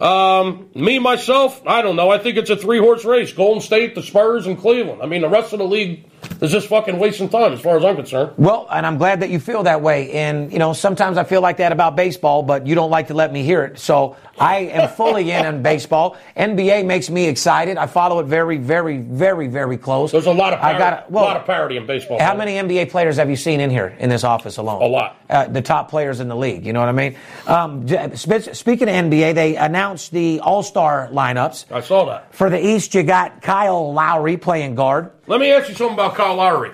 [0.00, 2.10] Um, me myself, I don't know.
[2.10, 5.02] I think it's a three horse race: Golden State, the Spurs, and Cleveland.
[5.02, 6.04] I mean, the rest of the league
[6.42, 8.32] is just fucking wasting time as far as I'm concerned.
[8.36, 10.10] Well, and I'm glad that you feel that way.
[10.12, 13.14] And, you know, sometimes I feel like that about baseball, but you don't like to
[13.14, 13.78] let me hear it.
[13.78, 16.16] So I am fully in on baseball.
[16.36, 17.76] NBA makes me excited.
[17.76, 20.10] I follow it very, very, very, very close.
[20.10, 22.18] There's a lot of I parity, got well, lot of parity in baseball.
[22.18, 24.82] How many NBA players have you seen in here in this office alone?
[24.82, 25.16] A lot.
[25.30, 26.66] Uh, the top players in the league.
[26.66, 27.16] You know what I mean?
[27.46, 31.70] Um, speaking of NBA, they announced the All Star lineups.
[31.70, 32.34] I saw that.
[32.34, 35.12] For the East, you got Kyle Lowry playing guard.
[35.26, 36.72] Let me ask you something about Kyle Lowry.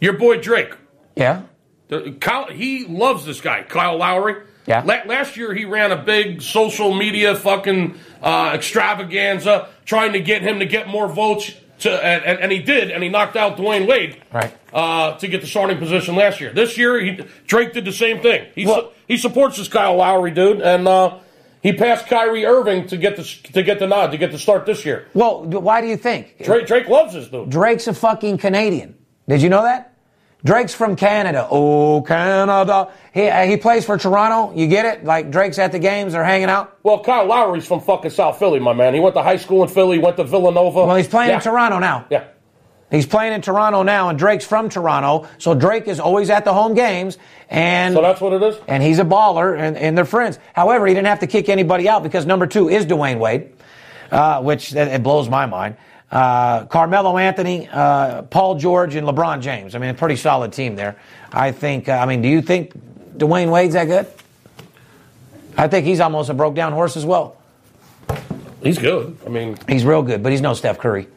[0.00, 0.74] Your boy Drake.
[1.16, 1.42] Yeah.
[1.88, 4.36] The- Kyle, he loves this guy, Kyle Lowry.
[4.66, 4.82] Yeah.
[4.84, 10.42] La- last year, he ran a big social media fucking uh, extravaganza trying to get
[10.42, 11.52] him to get more votes.
[11.80, 14.56] To, and, and, and he did, and he knocked out Dwyane Wade Right.
[14.72, 16.52] uh, to get the starting position last year.
[16.52, 18.46] This year, he, Drake did the same thing.
[18.54, 21.18] He, Well- su- he supports this Kyle Lowry dude, and uh,
[21.64, 23.24] he passed Kyrie Irving to get the
[23.54, 25.08] to get the nod to get the start this year.
[25.14, 26.44] Well, why do you think?
[26.44, 27.50] Drake, Drake loves this dude.
[27.50, 28.94] Drake's a fucking Canadian.
[29.28, 29.90] Did you know that?
[30.44, 31.48] Drake's from Canada.
[31.50, 32.92] Oh, Canada.
[33.14, 34.54] He, uh, he plays for Toronto.
[34.54, 35.02] You get it?
[35.02, 36.78] Like Drake's at the games, they're hanging out.
[36.82, 38.92] Well, Kyle Lowry's from fucking South Philly, my man.
[38.92, 40.84] He went to high school in Philly, went to Villanova.
[40.84, 41.36] Well, he's playing Yeah.
[41.36, 42.04] in Toronto now.
[42.10, 42.24] Yeah.
[42.94, 45.28] He's playing in Toronto now, and Drake's from Toronto.
[45.38, 47.18] So Drake is always at the home games,
[47.50, 48.56] and So that's what it is?
[48.68, 50.38] and he's a baller, and, and they're friends.
[50.52, 53.52] However, he didn't have to kick anybody out because number two is Dwyane Wade,
[54.10, 55.76] uh, which it blows my mind.
[56.10, 59.74] Uh, Carmelo Anthony, uh, Paul George, and LeBron James.
[59.74, 60.94] I mean, a pretty solid team there.
[61.32, 61.88] I think.
[61.88, 62.72] Uh, I mean, do you think
[63.18, 64.06] Dwyane Wade's that good?
[65.56, 67.36] I think he's almost a broke down horse as well.
[68.62, 69.16] He's good.
[69.26, 71.08] I mean, He's real good, but he's no Steph Curry.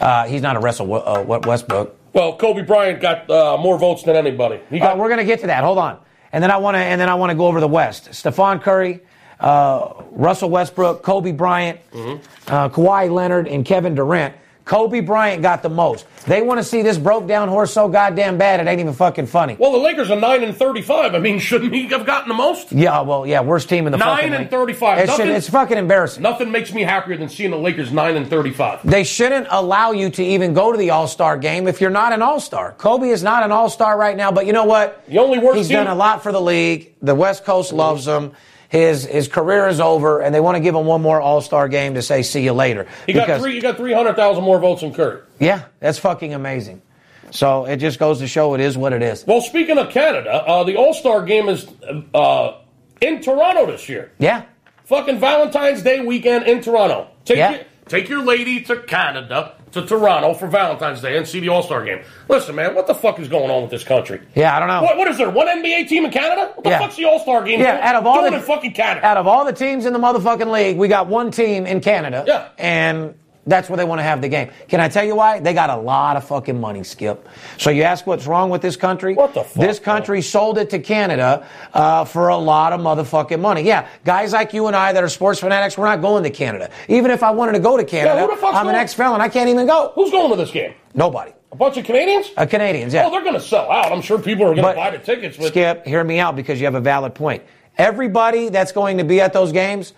[0.00, 1.94] Uh, he's not a Russell uh, Westbrook.
[2.12, 4.60] well, Kobe Bryant got uh, more votes than anybody.
[4.70, 5.64] Got, we're going to get to that.
[5.64, 5.98] Hold on,
[6.32, 8.12] and then I want to, and then I want to go over the West.
[8.14, 9.00] Stephen Curry,
[9.40, 14.34] uh, Russell Westbrook, Kobe Bryant, uh, Kawhi Leonard, and Kevin Durant.
[14.64, 16.06] Kobe Bryant got the most.
[16.26, 19.26] They want to see this broke down horse so goddamn bad it ain't even fucking
[19.26, 19.56] funny.
[19.58, 21.14] well, the Lakers are nine and thirty-five.
[21.14, 22.72] I mean, shouldn't he have gotten the most?
[22.72, 24.50] Yeah, well, yeah, worst team in the Nine fucking and league.
[24.50, 24.98] 35.
[25.00, 26.22] It's, Nothing- it's fucking embarrassing.
[26.22, 28.80] Nothing makes me happier than seeing the Lakers nine and thirty-five.
[28.84, 32.14] They shouldn't allow you to even go to the All Star game if you're not
[32.14, 32.72] an All Star.
[32.72, 35.04] Kobe is not an All Star right now, but you know what?
[35.08, 36.94] The only worst He's team- done a lot for the league.
[37.02, 38.32] The West Coast loves him.
[38.74, 41.68] His his career is over, and they want to give him one more All Star
[41.68, 42.88] game to say see you later.
[43.06, 43.54] He got three.
[43.54, 45.28] He got three hundred thousand more votes than Kurt.
[45.38, 46.82] Yeah, that's fucking amazing.
[47.30, 49.24] So it just goes to show it is what it is.
[49.28, 51.68] Well, speaking of Canada, uh, the All Star game is
[52.14, 52.54] uh,
[53.00, 54.10] in Toronto this year.
[54.18, 54.42] Yeah,
[54.86, 57.06] Fucking Valentine's Day weekend in Toronto.
[57.24, 57.50] Take Yeah.
[57.52, 61.62] your, take your lady to Canada to Toronto for Valentine's Day and see the All
[61.62, 62.02] Star game.
[62.28, 64.20] Listen, man, what the fuck is going on with this country?
[64.34, 64.82] yeah, I don't know.
[64.82, 65.30] What, what is there?
[65.30, 66.52] One NBA team in Canada?
[66.54, 66.78] What the Yeah.
[66.78, 67.60] fuck's the All Star game?
[67.60, 69.06] Yeah, doing- out of all the in fucking Canada.
[69.06, 72.24] out of all the teams in the motherfucking league, we got one team in Canada.
[72.26, 72.48] Yeah.
[72.58, 73.14] And
[73.46, 74.50] that's where they want to have the game.
[74.68, 75.40] Can I tell you why?
[75.40, 77.28] They got a lot of fucking money, Skip.
[77.58, 79.14] So you ask what's wrong with this country?
[79.14, 83.40] What the fuck, This country sold it to Canada uh, for a lot of motherfucking
[83.40, 83.62] money.
[83.62, 86.70] Yeah, guys like you and I that are sports fanatics, we're not going to Canada.
[86.88, 89.20] Even if I wanted to go to Canada, who the I'm an ex-felon.
[89.20, 89.92] I can't even go.
[89.94, 90.74] Who's going to this game?
[90.94, 91.32] Nobody.
[91.52, 92.30] A bunch of Canadians?
[92.36, 93.06] Uh, Canadians, yeah.
[93.06, 93.92] Oh, they're going to sell out.
[93.92, 95.36] I'm sure people are going to buy the tickets.
[95.36, 97.44] But Skip, hear me out because you have a valid point.
[97.78, 99.92] Everybody that's going to be at those games,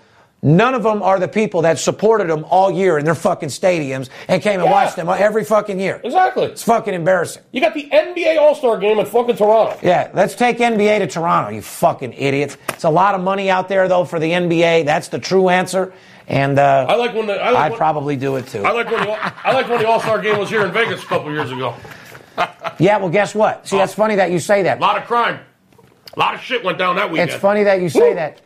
[0.46, 4.08] none of them are the people that supported them all year in their fucking stadiums
[4.28, 4.70] and came and Yeah.
[4.70, 6.00] watched them every fucking year.
[6.04, 6.44] exactly.
[6.44, 7.42] It's fucking embarrassing.
[7.50, 9.76] You got the NBA All Star game in fucking Toronto.
[9.82, 12.56] Yeah, let's take NBA to Toronto, you fucking idiots.
[12.70, 14.84] It's a lot of money out there, though, for the NBA.
[14.84, 15.92] That's the true answer.
[16.28, 18.64] And uh, I like when the I like I'd when, probably do it too.
[18.64, 19.12] I like when the,
[19.46, 21.74] I like when the All Star game was here in Vegas a couple years ago.
[22.78, 23.66] yeah, well, guess what?
[23.66, 24.78] See, that's funny that you say that.
[24.78, 25.38] A lot of crime.
[26.14, 27.30] A lot of shit went down that weekend.
[27.30, 28.14] It's funny that you say Woo.
[28.16, 28.40] that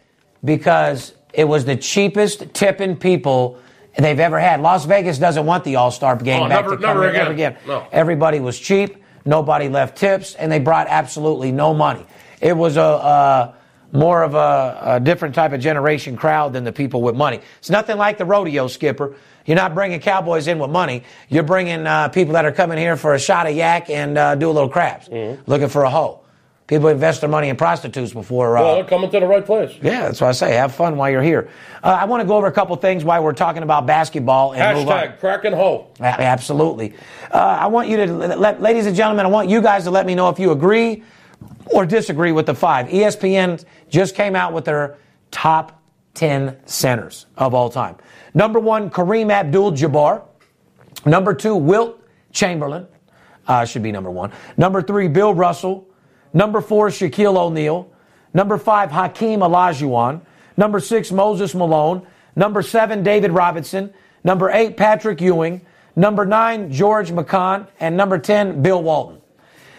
[0.44, 3.58] because it was the cheapest tipping people
[3.98, 4.60] they've ever had.
[4.60, 7.20] Las Vegas doesn't want the All Star game Oh, back never- to come never here
[7.22, 7.52] ever again.
[7.52, 7.66] again.
[7.66, 7.86] No.
[7.92, 8.96] Everybody was cheap.
[9.24, 12.04] Nobody left tips, and they brought absolutely no money.
[12.40, 12.82] It was a.
[12.82, 13.52] Uh,
[13.92, 17.40] more of a, a different type of generation crowd than the people with money.
[17.58, 19.16] It's nothing like the rodeo skipper.
[19.46, 21.02] You're not bringing cowboys in with money.
[21.28, 24.36] You're bringing uh, people that are coming here for a shot of yak and uh,
[24.36, 25.42] do a little craps, Mm-hmm.
[25.50, 26.20] looking for a hoe.
[26.70, 28.56] People invest their money in prostitutes before.
[28.56, 29.76] Uh, well, they're coming to the right place.
[29.83, 30.52] yeah, that's what I say.
[30.54, 31.50] Have fun while you're here.
[31.83, 34.78] Uh, I want to go over a couple things while we're talking about basketball and.
[34.78, 35.88] Hashtag crack and hoe.
[35.98, 36.94] A- Absolutely.
[37.35, 38.06] Uh, I want you to,
[38.37, 41.02] let, ladies and gentlemen, I want you guys to let me know if you agree
[41.74, 42.87] or disagree with the five.
[42.87, 44.96] ESPN just came out with their
[45.33, 45.83] top
[46.14, 47.96] 10 centers of all time.
[48.33, 50.22] Number one, Kareem Abdul Jabbar.
[51.04, 52.87] Number two, Wilt Chamberlain.
[53.48, 54.30] Uh, should be number one.
[54.56, 55.88] Number three, Bill Russell.
[56.32, 57.90] Number four, Shaquille O'Neal.
[58.32, 60.20] Number five, Hakeem Olajuwon.
[60.56, 62.06] Number six, Moses Malone.
[62.36, 63.92] Number seven, David Robinson.
[64.22, 65.62] Number eight, Patrick Ewing.
[65.96, 69.20] number nine, George Mikan, and number 10, Bill Walton.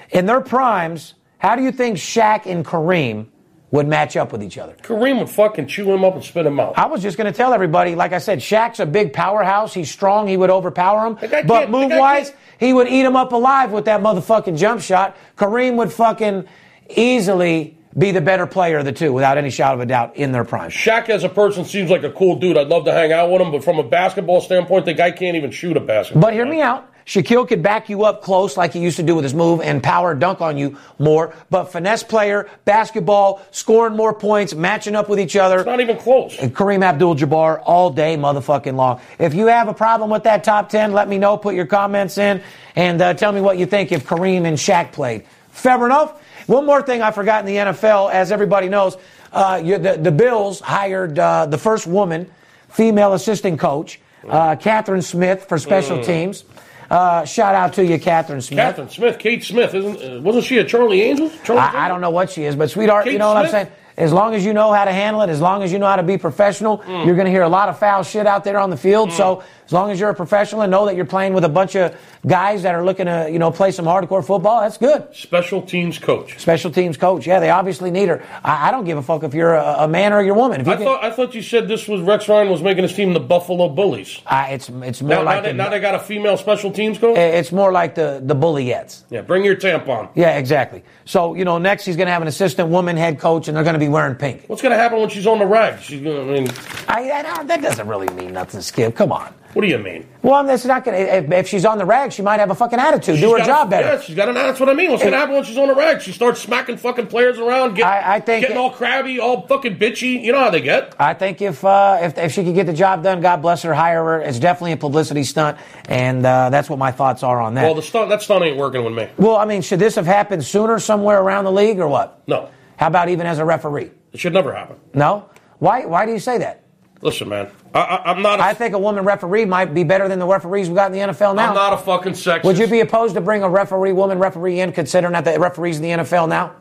[0.10, 3.28] In their primes, how do you think Shaq and Kareem
[3.72, 4.76] would match up with each other?
[4.82, 6.78] Kareem would fucking chew him up and spit him out.
[6.78, 9.74] I was just going to tell everybody, like I said, Shaq's a big powerhouse.
[9.74, 10.28] He's strong.
[10.28, 11.14] He would overpower him.
[11.16, 14.56] But can't- the guy move wise, he would eat him up alive with that motherfucking
[14.56, 15.18] jump shot.
[15.36, 16.48] Kareem would fucking
[16.96, 20.32] easily be the better player of the two, without any shadow of a doubt, in
[20.32, 20.70] their prime.
[20.70, 22.58] Shaq as a person seems like a cool dude.
[22.58, 25.36] I'd love to hang out with him, but from a basketball standpoint, the guy can't
[25.36, 26.22] even shoot a basketball.
[26.22, 26.88] But hear me out.
[27.06, 29.82] Shaquille could back you up close like he used to do with his move and
[29.82, 31.34] power dunk on you more.
[31.50, 35.58] But finesse player, basketball, scoring more points, matching up with each other.
[35.58, 36.38] It's not even close.
[36.40, 39.02] And Kareem Abdul Jabbar all day, motherfucking long.
[39.20, 41.38] If you have a problem with that top 10, let me know.
[41.38, 42.42] Put your comments in
[42.76, 45.26] and uh, tell me what you think if Kareem and Shaq played.
[45.52, 46.20] Fair enough?
[46.48, 48.98] One more thing I forgot in the NFL, as everybody knows,
[49.32, 52.30] uh, you, the, the Bills hired uh, the first woman,
[52.70, 56.44] female assistant coach, uh, Kathryn Smith, for special teams.
[56.92, 58.76] Uh, shout out to you, Kathryn Smith.
[58.76, 61.32] Kathryn Smith, Kate Smith, isn't uh, wasn't she a Charlie Angel?
[61.46, 63.50] Charlie I, I don't know what she is, but sweetheart, you Kate know what I'm
[63.50, 63.68] saying?
[63.96, 65.96] As long as you know how to handle it, as long as you know how
[65.96, 67.06] to be professional, Mm.
[67.06, 69.14] you're going to hear a lot of foul shit out there on the field.
[69.14, 71.78] So as long as you're a professional and know that you're playing with a bunch
[71.78, 71.96] of
[72.28, 75.08] guys that are looking to, you know, play some hardcore football, that's good.
[75.16, 76.38] Special teams coach.
[76.40, 78.22] Special teams coach, yeah, they obviously need her.
[78.44, 80.68] I, I don't give a fuck if you're a, a man or your woman.
[80.68, 83.14] I can- thought I thought you said this was Rex Ryan was making his team
[83.14, 84.20] the Buffalo Bullies.
[84.26, 86.70] uh, it's it's more Now, now, like they, the, now they got a female special
[86.72, 87.18] teams coach.
[87.18, 89.04] it's more like the the bullyettes.
[89.10, 90.10] Yeah, bring your tampon.
[90.16, 90.84] Yeah, exactly.
[91.06, 93.64] So you know, next he's going to have an assistant woman head coach, and they're
[93.64, 94.44] going to be wearing pink.
[94.48, 95.80] What's going to happen when she's on the rag?
[95.80, 96.50] She's gonna, I mean,
[96.90, 98.96] I, I that doesn't really mean nothing, Skip.
[98.96, 99.34] Come on.
[99.54, 100.08] What do you mean?
[100.22, 101.16] Well, that's not going to.
[101.18, 103.16] If, if she's on the rag, she might have a fucking attitude.
[103.16, 103.88] She's do her got job better.
[103.88, 104.36] Yeah, she's got an.
[104.36, 104.92] That's what I mean.
[104.92, 106.02] What's going to happen when she's on the rag?
[106.02, 109.78] She starts smacking fucking players around, get, I- I think- getting all crabby, all fucking
[109.78, 110.24] bitchy.
[110.24, 110.96] You know how they get.
[111.00, 113.74] I think if, uh, if if she could get the job done, God bless her,
[113.74, 114.22] hire her.
[114.22, 115.58] It's definitely a publicity stunt,
[115.90, 117.64] and uh, that's what my thoughts are on that.
[117.64, 119.10] Well, the stunt that stunt ain't working with me.
[119.18, 122.22] well, I mean, should this have happened sooner somewhere around the league, or what?
[122.28, 123.92] No, How about even as a referee?
[124.14, 124.76] it should never happen.
[124.94, 125.30] No.
[125.60, 125.86] Why?
[125.86, 126.61] Why do you say that?
[127.02, 128.40] Listen, man, I, I, I'm not.
[128.40, 130.94] A, I think a woman referee might be better than the referees we got in
[130.94, 131.50] the NFL now.
[131.50, 132.44] I'm not a fucking sexist.
[132.44, 135.78] Would you be opposed to bring a referee, woman referee in, considering that the referees
[135.78, 136.56] in the NFL now?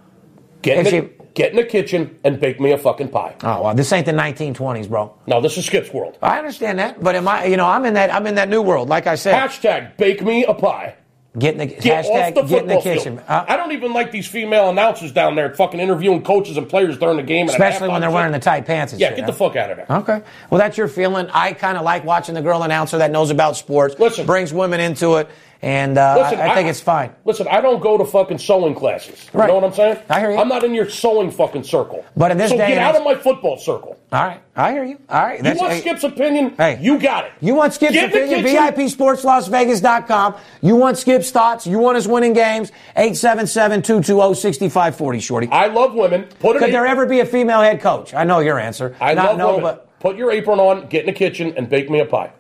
[0.62, 3.35] get in, the, she- get in the kitchen and bake me a fucking pie?
[3.42, 5.14] Oh well, this ain't the 1920s, bro.
[5.26, 6.16] No, this is Skip's world.
[6.22, 7.44] I understand that, but am I?
[7.44, 8.12] You know, I'm in that.
[8.14, 8.88] I'm in that new world.
[8.88, 10.96] Like I said, Hashtag bake me a pie.
[11.38, 13.19] Get in the Get hashtag off the get in the kitchen.
[13.21, 16.99] Uh, I don't even like these female announcers down there fucking interviewing coaches and players
[16.99, 17.49] during the game.
[17.49, 18.14] especially when they're shit.
[18.14, 18.93] wearing the tight pants.
[18.93, 19.31] And Yeah, shit, get huh?
[19.31, 19.87] the fuck out of there.
[19.99, 20.23] Okay.
[20.51, 21.29] Well, that's your feeling.
[21.33, 23.97] I kind of like watching the girl announcer that knows about sports.
[23.99, 24.27] Listen.
[24.27, 25.29] brings women into it,
[25.62, 27.12] and uh, Listen, I, I think it's fine.
[27.25, 29.29] Listen, I don't go to fucking sewing classes.
[29.35, 29.49] You Right.
[29.49, 29.99] know what I'm saying?
[30.09, 30.38] I hear you.
[30.38, 32.05] I'm not in your sewing fucking circle.
[32.16, 33.99] But in this so day get out of my football circle.
[34.12, 34.99] All right, I hear you.
[35.09, 36.55] All right, You want hey, Skip's opinion?
[36.57, 36.79] Hey.
[36.81, 37.33] you got it.
[37.40, 38.42] You want Skip's Get opinion?
[38.44, 40.35] VIPSportsLasVegas.com.
[40.62, 41.66] You want Skip's thoughts?
[41.66, 42.73] You want his winning games?
[42.96, 45.49] 877-220-6540, Shorty.
[45.51, 46.25] I love women.
[46.40, 48.14] Put Could there ever be a female head coach?
[48.14, 48.96] I know your answer.
[49.01, 49.62] I Not love no, women.
[49.62, 52.31] but Put your apron on, get in the kitchen, and bake me a pie.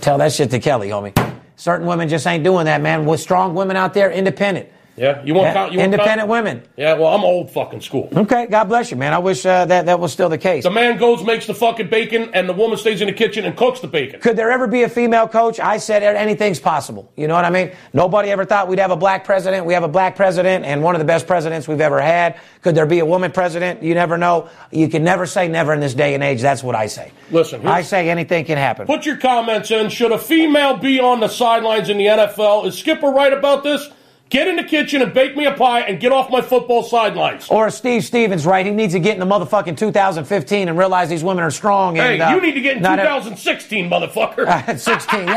[0.00, 1.12] tell that shit to Kelly, homie.
[1.60, 3.04] Certain women just ain't doing that, man.
[3.04, 4.70] With strong women out there, independent.
[5.00, 5.72] Yeah, you want Yeah, count?
[5.72, 6.30] You want independent count?
[6.30, 6.62] women.
[6.76, 8.10] Yeah, well, I'm old fucking school.
[8.14, 9.14] Okay, God bless you, man.
[9.14, 10.64] I wish uh, that that was still the case.
[10.64, 13.56] The man goes, makes the fucking bacon, and the woman stays in the kitchen and
[13.56, 14.20] cooks the bacon.
[14.20, 15.58] Could there ever be a female coach?
[15.58, 17.10] I said anything's possible.
[17.16, 17.72] You know what I mean?
[17.94, 19.64] Nobody ever thought we'd have a black president.
[19.64, 22.38] We have a black president and one of the best presidents we've ever had.
[22.60, 23.82] Could there be a woman president?
[23.82, 24.50] You never know.
[24.70, 26.42] You can never say never in this day and age.
[26.42, 27.10] That's what I say.
[27.30, 28.86] Listen, I say anything can happen.
[28.86, 29.88] Put your comments in.
[29.88, 32.66] Should a female be on the sidelines in the NFL?
[32.66, 33.88] Is Skipper right about this?
[34.30, 37.48] Get in the kitchen and bake me a pie and get off my football sidelines.
[37.50, 38.64] Or Steve Stevens right?
[38.64, 41.96] He needs to get in the motherfucking 2015 and realize these women are strong.
[41.96, 44.46] Hey, And, uh, you need to get in not ev- 2016, motherfucker.
[44.46, 45.26] At 16.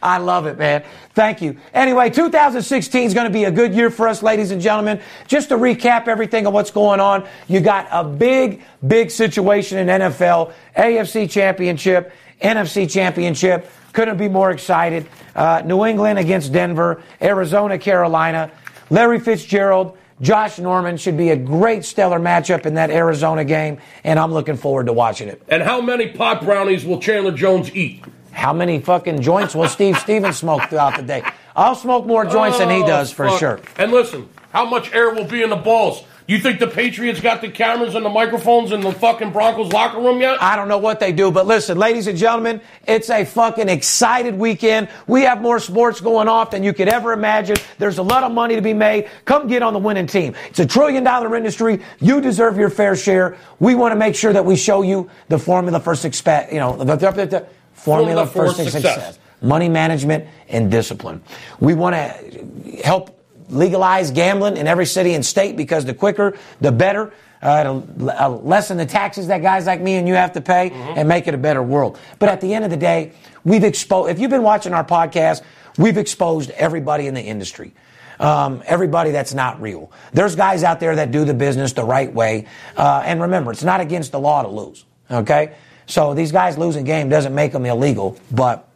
[0.00, 0.84] I love it, man.
[1.14, 1.56] Thank you.
[1.74, 5.00] Anyway, 2016 is going to be a good year for us, ladies and gentlemen.
[5.26, 9.88] Just to recap everything of what's going on, you got a big, big situation in
[9.88, 13.68] NFL, AFC Championship, NFC Championship.
[13.92, 15.06] Couldn't be more excited.
[15.34, 18.50] Uh, New England against Denver, Arizona, Carolina,
[18.90, 19.96] Larry Fitzgerald.
[20.20, 24.56] Josh Norman should be a great stellar matchup in that Arizona game, and I'm looking
[24.56, 25.40] forward to watching it.
[25.48, 28.04] and how many pot brownies will Chandler Jones eat?
[28.32, 31.22] How many fucking joints will Steve Stevens smoke throughout the day?
[31.54, 33.38] I'll smoke more joints than he Oh, does for fuck.
[33.38, 33.60] sure.
[33.76, 36.02] And listen, how much air will be in the balls?
[36.28, 39.98] You think the Patriots got the cameras and the microphones in the fucking Broncos locker
[39.98, 40.42] room yet?
[40.42, 44.34] I don't know what they do, but listen, ladies and gentlemen, it's a fucking excited
[44.34, 44.90] weekend.
[45.06, 47.56] We have more sports going off than you could ever imagine.
[47.78, 49.08] There's a lot of money to be made.
[49.24, 50.34] Come get on the winning team.
[50.50, 51.80] It's a trillion dollar industry.
[51.98, 53.38] You deserve your fair share.
[53.58, 56.76] We want to make sure that we show you the formula for success, you know,
[56.76, 59.18] the, the, the formula, for, success.
[59.40, 61.22] Money management and discipline.
[61.58, 63.17] We want to help
[63.48, 67.12] legalize gambling in every city and state because the quicker, the better.
[67.40, 70.70] Uh, to uh, lessen the taxes that guys like me and you have to pay
[70.70, 70.98] Mm-hmm.
[70.98, 71.96] and make it a better world.
[72.18, 73.12] But at the end of the day,
[73.44, 75.42] we've exposed, if you've been watching our podcast,
[75.78, 77.74] we've exposed everybody in the industry.
[78.18, 79.92] Um, everybody that's not real.
[80.12, 82.46] There's guys out there that do the business the right way.
[82.76, 84.84] Uh, and remember, it's not against the law to lose.
[85.08, 85.54] Okay?
[85.86, 88.68] So these guys losing game doesn't make them illegal, but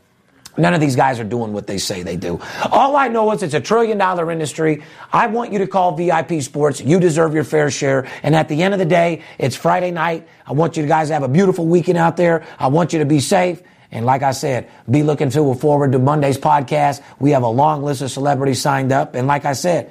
[0.57, 2.39] None of these guys are doing what they say they do.
[2.71, 4.83] All I know is it's a trillion dollar industry.
[5.13, 6.81] I want you to call VIP Sports.
[6.81, 8.07] You deserve your fair share.
[8.23, 10.29] And at the end of the day, it's Friday night.
[10.47, 12.47] I want you guys to have a beautiful weekend out there.
[12.59, 13.63] I want you to be safe.
[13.91, 17.03] And like I said, be looking to forward to Monday's podcast.
[17.19, 19.15] We have a long list of celebrities signed up.
[19.15, 19.91] And like I said,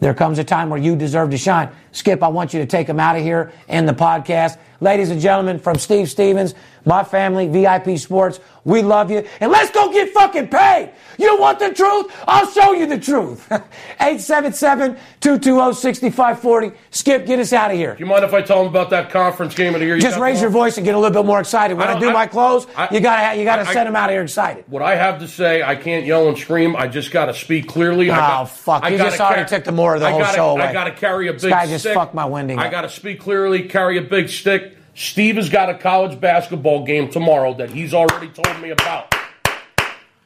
[0.00, 1.70] there comes a time where you deserve to shine.
[1.92, 4.58] Skip, I want you to take them out of here in the podcast.
[4.80, 6.54] Ladies and gentlemen, from Steve Stevens,
[6.86, 9.26] my family, VIP Sports, we love you.
[9.40, 10.90] And let's go get fucking paid.
[11.18, 12.10] You want the truth?
[12.26, 13.46] I'll show you the truth.
[14.00, 16.74] 877-220-6540.
[16.90, 17.94] Skip, get us out of here.
[17.94, 19.96] Do you mind if I tell them about that conference game of the year?
[19.96, 21.76] you Just raise your voice and get a little bit more excited.
[21.76, 24.10] When I I, do I- my close, I- you gotta you gotta send them out
[24.10, 24.64] of here excited.
[24.68, 26.76] What I have to say, I can't yell and scream.
[26.76, 28.10] I just got to speak clearly.
[28.10, 28.84] I Oh, got, fuck.
[28.84, 30.62] I You gotta just already took the more of the whole gotta, show away.
[30.64, 31.94] I got to carry a big This guy just stick.
[31.94, 32.70] fucked my winding I up.
[32.72, 34.75] got to speak clearly, carry a big stick.
[34.96, 39.14] Steve has got a college basketball game tomorrow that he's already told me about.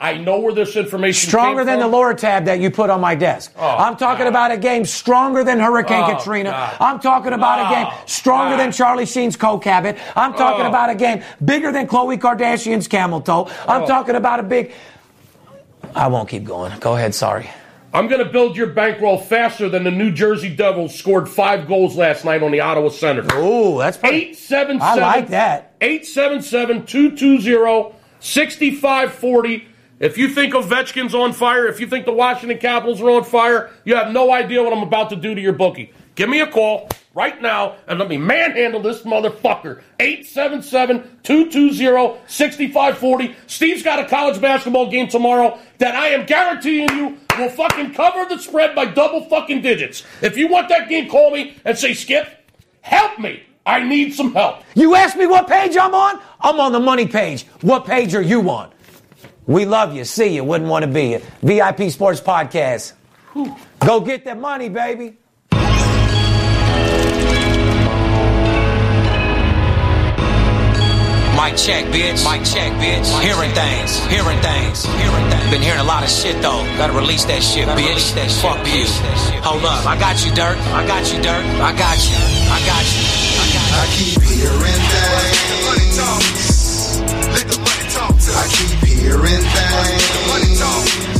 [0.03, 1.29] I know where this information is.
[1.29, 1.93] Stronger than the from.
[1.93, 3.53] lower tab that you put on my desk.
[3.59, 4.29] Oh, I'm talking God.
[4.31, 6.51] about a game stronger than Hurricane Oh, Katrina.
[6.51, 6.77] God.
[6.81, 8.61] I'm talking about a game Oh, stronger God.
[8.63, 9.99] than Charlie Sheen's coke habit.
[10.17, 10.69] I'm talking Oh.
[10.71, 13.49] about a game bigger than Khloe Kardashian's camel toe.
[13.69, 13.87] I'm Oh.
[13.87, 14.73] talking about a big.
[15.95, 16.73] I won't keep going.
[16.81, 17.15] Go ahead.
[17.15, 17.51] Sorry.
[17.93, 21.97] I'm going to build your bankroll faster than the New Jersey Devils scored five goals
[21.97, 23.33] last night on the Ottawa Senators.
[23.35, 24.31] Ooh, that's pretty.
[24.31, 25.75] 877 I like that.
[25.81, 29.67] 877 220 6540.
[29.99, 33.71] If you think Ovechkin's on fire, if you think the Washington Capitals are on fire,
[33.85, 35.93] you have no idea what I'm about to do to your bookie.
[36.15, 39.83] Give me a call right now and let me manhandle this motherfucker.
[39.99, 43.37] 877 220 6540.
[43.47, 48.27] Steve's got a college basketball game tomorrow that I am guaranteeing you will fucking cover
[48.29, 50.05] the spread by double fucking digits.
[50.23, 52.29] If you want that game, call me and say, Skip,
[52.83, 53.43] help me.
[53.67, 54.63] I need some help.
[54.75, 56.21] You asked me what page I'm on?
[56.41, 57.45] I'm on the money page.
[57.61, 58.73] What page are you on?
[59.47, 60.05] We love you.
[60.05, 60.45] See you.
[60.45, 61.23] Wouldn't want to be you.
[61.43, 62.95] VIP Sports Podcast.
[63.81, 65.19] Go get that money, baby.
[71.41, 72.21] Mic check, bitch.
[72.29, 73.09] Mic check, bitch.
[73.25, 75.51] Hearing things, hearing things, hearing things.
[75.51, 76.61] Been hearing a lot of shit though.
[76.77, 78.13] Gotta release that shit, bitch.
[78.13, 78.85] That Fuck you.
[79.41, 79.87] Hold up.
[79.87, 80.59] I got you, Dirt.
[80.77, 81.41] I got you, Dirt.
[81.65, 82.21] I got you.
[82.45, 83.01] I got you.
[83.41, 83.81] I got you.
[83.81, 85.97] I keep hearing things.
[88.37, 91.20] I keep hearing things.